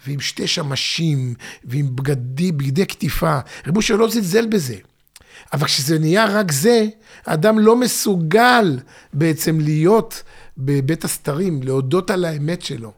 ועם 0.08 0.20
שתי 0.20 0.48
שמשים, 0.48 1.34
ועם 1.64 1.96
בגדי, 1.96 2.52
בגדי 2.52 2.86
קטיפה. 2.86 3.40
רבו 3.68 3.78
אושר 3.78 3.96
לא 3.96 4.10
זלזל 4.10 4.46
בזה. 4.46 4.76
אבל 5.54 5.66
כשזה 5.66 6.00
נהיה 6.00 6.26
רק 6.26 6.52
זה, 6.52 6.86
האדם 7.26 7.60
לא 7.60 7.76
מסוגל 7.76 8.80
בעצם 9.14 9.60
להיות 9.60 10.24
בבית 10.58 11.04
הסתרים, 11.04 11.64
להודות 11.64 12.12
על 12.12 12.26
האמת 12.26 12.62
שלו. 12.62 12.94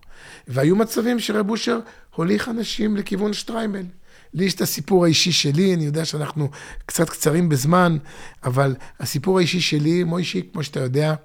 והיו 0.47 0.75
מצבים 0.75 1.19
שרב 1.19 1.49
אושר 1.49 1.79
הוליך 2.15 2.49
אנשים 2.49 2.97
לכיוון 2.97 3.33
שטריימל. 3.33 3.85
לי 4.33 4.45
יש 4.45 4.53
את 4.53 4.61
הסיפור 4.61 5.05
האישי 5.05 5.31
שלי, 5.31 5.73
אני 5.73 5.85
יודע 5.85 6.05
שאנחנו 6.05 6.49
קצת 6.85 7.09
קצרים 7.09 7.49
בזמן, 7.49 7.97
אבל 8.43 8.75
הסיפור 8.99 9.37
האישי 9.37 9.61
שלי, 9.61 10.03
מוישי, 10.03 10.49
כמו 10.53 10.63
שאתה 10.63 10.79
יודע, 10.79 11.15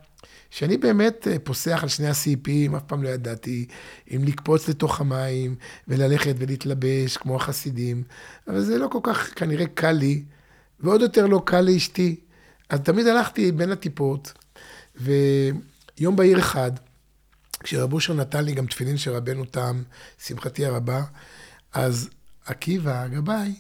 שאני 0.53 0.77
באמת 0.77 1.29
אה, 1.29 1.39
פוסח 1.39 1.81
על 1.83 1.89
שני 1.89 2.09
הסעיפים, 2.09 2.75
אף 2.75 2.83
פעם 2.87 3.03
לא 3.03 3.09
ידעתי 3.09 3.67
אם 4.15 4.25
לקפוץ 4.25 4.69
לתוך 4.69 5.01
המים 5.01 5.55
וללכת 5.89 6.35
ולהתלבש 6.39 7.17
כמו 7.17 7.37
החסידים, 7.37 8.03
אבל 8.49 8.61
זה 8.61 8.79
לא 8.79 8.89
כל 8.93 8.99
כך 9.03 9.33
כנראה 9.37 9.67
קל 9.67 9.93
לי, 9.93 10.23
ועוד 10.81 11.01
יותר 11.01 11.27
לא 11.27 11.43
קל 11.45 11.61
לאשתי. 11.61 12.17
אז 12.69 12.81
תמיד 12.81 13.07
הלכתי 13.07 13.53
בין 13.53 13.73
הטיפות, 13.73 14.33
ויום 14.97 16.17
בהיר 16.17 16.39
אחד, 16.39 16.73
כשרב 17.63 17.93
אושר 17.93 18.15
נתן 18.15 18.45
לי 18.45 18.53
גם 18.53 18.67
תפילין 18.67 18.97
של 18.97 19.11
רבנו 19.11 19.45
תם, 19.45 19.83
שמחתי 20.27 20.67
הרבה, 20.67 21.03
אז 21.73 22.09
עקיבא, 22.47 23.03
הגבאי, 23.03 23.55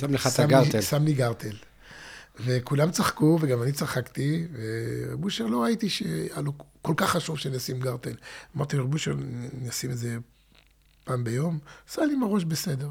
שם 0.00 0.14
לך 0.14 0.26
את 0.26 0.38
הגרטל. 0.38 0.80
שם 0.80 1.04
לי 1.04 1.12
גרטל. 1.12 1.56
וכולם 2.40 2.90
צחקו, 2.90 3.38
וגם 3.40 3.62
אני 3.62 3.72
צחקתי, 3.72 4.46
ורב 4.52 5.24
אושר 5.24 5.46
לא 5.46 5.62
ראיתי 5.62 5.88
שהיה 5.88 6.40
לו 6.40 6.52
כל 6.82 6.94
כך 6.96 7.10
חשוב 7.10 7.38
שנשים 7.38 7.80
גרטל. 7.80 8.14
אמרתי 8.56 8.76
לרב 8.76 8.92
אושר, 8.92 9.14
נשים 9.62 9.90
את 9.90 9.98
זה 9.98 10.16
פעם 11.04 11.24
ביום, 11.24 11.58
עשה 11.88 12.04
לי 12.04 12.12
עם 12.12 12.22
הראש 12.22 12.44
בסדר. 12.44 12.90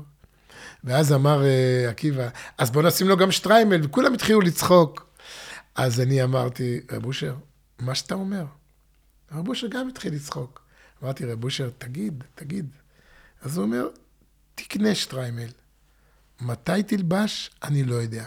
ואז 0.84 1.13
אמר 1.13 1.41
uh, 1.41 1.89
עקיבא, 1.89 2.29
אז 2.58 2.71
בוא 2.71 2.84
נשים 2.84 3.08
לו 3.08 3.17
גם 3.17 3.31
שטריימל, 3.31 3.81
וכולם 3.84 4.13
התחילו 4.13 4.41
לצחוק. 4.41 5.05
אז 5.75 6.01
אני 6.01 6.23
אמרתי, 6.23 6.79
רב 6.91 7.05
אושר, 7.05 7.36
מה 7.79 7.95
שאתה 7.95 8.15
אומר. 8.15 8.45
רב 9.31 9.47
אושר 9.47 9.67
גם 9.67 9.89
התחיל 9.89 10.13
לצחוק. 10.13 10.62
אמרתי, 11.03 11.25
רב 11.25 11.43
אושר, 11.43 11.69
תגיד, 11.77 12.23
תגיד. 12.36 12.69
אז 13.41 13.58
הוא 13.58 13.65
אומר, 13.65 13.88
תקנה 14.55 14.95
שטריימל. 14.95 15.49
מתי 16.41 16.84
תלבש? 16.84 17.51
אני 17.63 17.84
לא 17.84 17.95
יודע. 17.95 18.25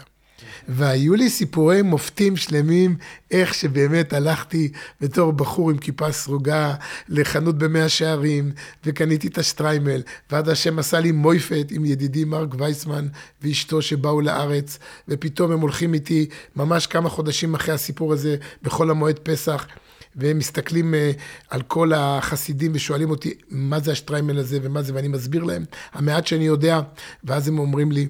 והיו 0.67 1.15
לי 1.15 1.29
סיפורי 1.29 1.81
מופתים 1.81 2.37
שלמים, 2.37 2.95
איך 3.31 3.53
שבאמת 3.53 4.13
הלכתי 4.13 4.71
בתור 5.01 5.33
בחור 5.33 5.69
עם 5.69 5.77
כיפה 5.77 6.11
סרוגה 6.11 6.75
לחנות 7.09 7.57
במאה 7.57 7.89
שערים, 7.89 8.51
וקניתי 8.85 9.27
את 9.27 9.37
השטריימל, 9.37 10.01
ועד 10.31 10.49
השם 10.49 10.79
עשה 10.79 10.99
לי 10.99 11.11
מויפת 11.11 11.67
עם 11.71 11.85
ידידי 11.85 12.25
מרק 12.25 12.49
וייסמן 12.57 13.07
ואשתו 13.41 13.81
שבאו 13.81 14.21
לארץ, 14.21 14.79
ופתאום 15.07 15.51
הם 15.51 15.59
הולכים 15.59 15.93
איתי 15.93 16.29
ממש 16.55 16.87
כמה 16.87 17.09
חודשים 17.09 17.55
אחרי 17.55 17.73
הסיפור 17.73 18.13
הזה, 18.13 18.35
בחול 18.63 18.91
המועד 18.91 19.19
פסח. 19.19 19.67
והם 20.15 20.37
מסתכלים 20.37 20.93
uh, 20.93 21.19
על 21.49 21.61
כל 21.61 21.93
החסידים 21.93 22.71
ושואלים 22.75 23.09
אותי, 23.09 23.33
מה 23.49 23.79
זה 23.79 23.91
השטריימל 23.91 24.39
הזה 24.39 24.59
ומה 24.61 24.81
זה, 24.81 24.95
ואני 24.95 25.07
מסביר 25.07 25.43
להם, 25.43 25.65
המעט 25.93 26.27
שאני 26.27 26.45
יודע, 26.45 26.79
ואז 27.23 27.47
הם 27.47 27.59
אומרים 27.59 27.91
לי, 27.91 28.07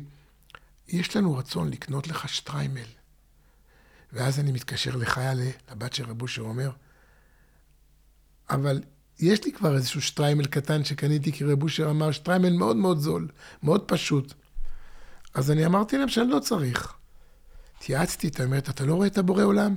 יש 0.90 1.16
לנו 1.16 1.38
רצון 1.38 1.70
לקנות 1.70 2.08
לך 2.08 2.30
שטריימל. 2.30 2.90
ואז 4.14 4.40
אני 4.40 4.52
מתקשר 4.52 4.96
לחיילה, 4.96 5.50
לבת 5.72 5.94
של 5.94 6.06
רבו, 6.06 6.28
שאומר, 6.28 6.72
אבל 8.50 8.82
יש 9.20 9.46
לי 9.46 9.52
כבר 9.52 9.76
איזשהו 9.76 10.02
שטריימל 10.02 10.46
קטן 10.46 10.84
שקניתי, 10.84 11.32
כי 11.32 11.44
רב 11.44 11.64
אושר 11.64 11.90
אמר, 11.90 12.12
שטריימל 12.12 12.54
מאוד 12.54 12.76
מאוד 12.76 13.00
זול, 13.00 13.28
מאוד 13.64 13.82
פשוט. 13.88 14.34
אז 15.34 15.52
אני 15.52 15.66
אמרתי 15.66 15.98
להם 15.98 16.10
שאני 16.10 16.30
לא 16.30 16.40
צריך. 16.40 16.99
התייעצתי 17.80 18.28
איתה, 18.28 18.44
אומרת, 18.44 18.70
אתה 18.70 18.86
לא 18.86 18.94
רואה 18.94 19.08
את 19.08 19.18
הבורא 19.18 19.44
עולם? 19.44 19.76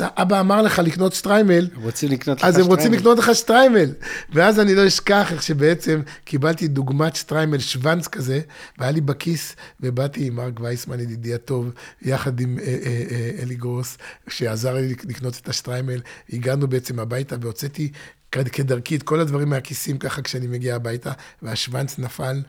אבא 0.00 0.40
אמר 0.40 0.62
לך 0.62 0.78
לקנות 0.78 1.12
שטריימל, 1.12 1.68
הם 1.74 1.82
רוצים 1.82 2.10
לקנות 2.10 2.38
לך 2.38 2.44
אז 2.44 2.54
שטריימל. 2.54 2.72
הם 2.72 2.76
רוצים 2.76 2.92
לקנות 2.92 3.18
לך 3.18 3.34
שטריימל. 3.34 3.92
ואז 4.32 4.60
אני 4.60 4.74
לא 4.74 4.86
אשכח 4.86 5.32
איך 5.32 5.42
שבעצם 5.42 6.00
קיבלתי 6.24 6.68
דוגמת 6.68 7.16
שטריימל, 7.16 7.58
שוונץ 7.58 8.08
כזה, 8.08 8.40
והיה 8.78 8.92
לי 8.92 9.00
בכיס, 9.00 9.56
ובאתי 9.80 10.26
עם 10.26 10.36
מרק 10.36 10.60
וייסמן, 10.60 11.00
ידידי 11.00 11.34
הטוב, 11.34 11.70
יחד 12.02 12.40
עם 12.40 12.58
אה, 12.58 12.64
אה, 12.64 13.02
אה, 13.10 13.30
אלי 13.42 13.54
גרוס, 13.54 13.98
שעזר 14.28 14.74
לי 14.74 14.88
לקנות 14.88 15.40
את 15.42 15.48
השטריימל. 15.48 16.00
הגענו 16.32 16.68
בעצם 16.68 16.98
הביתה 16.98 17.36
והוצאתי 17.40 17.92
כדרכי 18.30 18.96
את 18.96 19.02
כל 19.02 19.20
הדברים 19.20 19.48
מהכיסים 19.48 19.98
ככה 19.98 20.22
כשאני 20.22 20.46
מגיע 20.46 20.76
הביתה, 20.76 21.12
והשוונץ 21.42 21.98
נפל, 21.98 22.42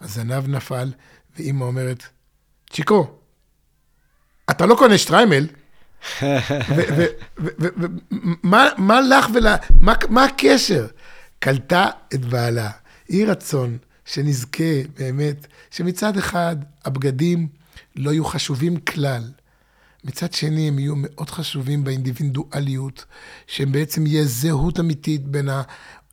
הזנב 0.00 0.48
נפל, 0.48 0.92
ואימא 1.36 1.64
אומרת, 1.64 2.02
צ'יקו, 2.70 3.23
אתה 4.50 4.66
לא 4.66 4.74
קונה 4.74 4.98
שטריימל? 4.98 5.46
ומה 8.44 9.00
לך 9.00 9.26
ול... 9.34 9.46
מה, 9.80 9.94
מה 10.08 10.24
הקשר? 10.24 10.86
קלטה 11.38 11.86
את 12.14 12.24
בעלה. 12.24 12.70
יהי 13.08 13.24
רצון 13.24 13.78
שנזכה 14.04 14.82
באמת, 14.98 15.46
שמצד 15.70 16.16
אחד 16.16 16.56
הבגדים 16.84 17.48
לא 17.96 18.10
יהיו 18.10 18.24
חשובים 18.24 18.76
כלל. 18.76 19.30
מצד 20.04 20.32
שני, 20.32 20.68
הם 20.68 20.78
יהיו 20.78 20.94
מאוד 20.96 21.30
חשובים 21.30 21.84
באינדיבידואליות, 21.84 23.04
שהם 23.46 23.72
בעצם 23.72 24.06
יהיה 24.06 24.24
זהות 24.24 24.80
אמיתית 24.80 25.24
בין 25.24 25.48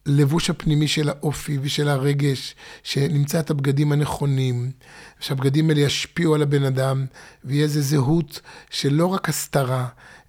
הלבוש 0.06 0.50
הפנימי 0.50 0.88
של 0.88 1.10
האופי 1.10 1.58
ושל 1.62 1.88
הרגש, 1.88 2.56
שנמצא 2.84 3.40
את 3.40 3.50
הבגדים 3.50 3.92
הנכונים, 3.92 4.72
שהבגדים 5.20 5.70
האלה 5.70 5.82
ישפיעו 5.82 6.36
על 6.36 6.42
הבן 6.42 6.64
אדם, 6.64 7.06
ויהיה 7.44 7.64
איזו 7.64 7.82
זהות 7.82 8.42
של 8.70 8.94
לא 8.94 9.06
רק 9.06 9.30
הסתרה, 9.30 9.88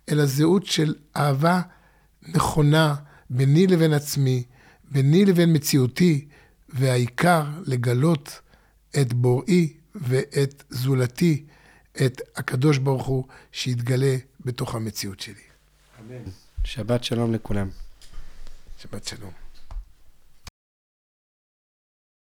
אלא 0.08 0.26
זהות 0.26 0.66
של 0.66 0.94
אהבה 1.16 1.60
נכונה 2.28 2.94
ביני 3.30 3.66
לבין 3.66 3.92
עצמי, 3.92 4.42
ביני 4.90 5.24
לבין 5.24 5.56
מציאותי, 5.56 6.26
והעיקר 6.68 7.44
לגלות 7.66 8.40
את 9.00 9.12
בוראי 9.12 9.72
ואת 9.94 10.64
זולתי, 10.70 11.44
את 12.06 12.20
הקדוש 12.36 12.78
ברוך 12.78 13.06
הוא, 13.06 13.24
שיתגלה 13.52 14.16
בתוך 14.44 14.74
המציאות 14.74 15.20
שלי. 15.20 15.34
אמן. 16.00 16.30
שבת 16.64 17.04
שלום 17.04 17.32
לכולם. 17.34 17.68
שבת 18.78 19.04
שלום. 19.04 19.41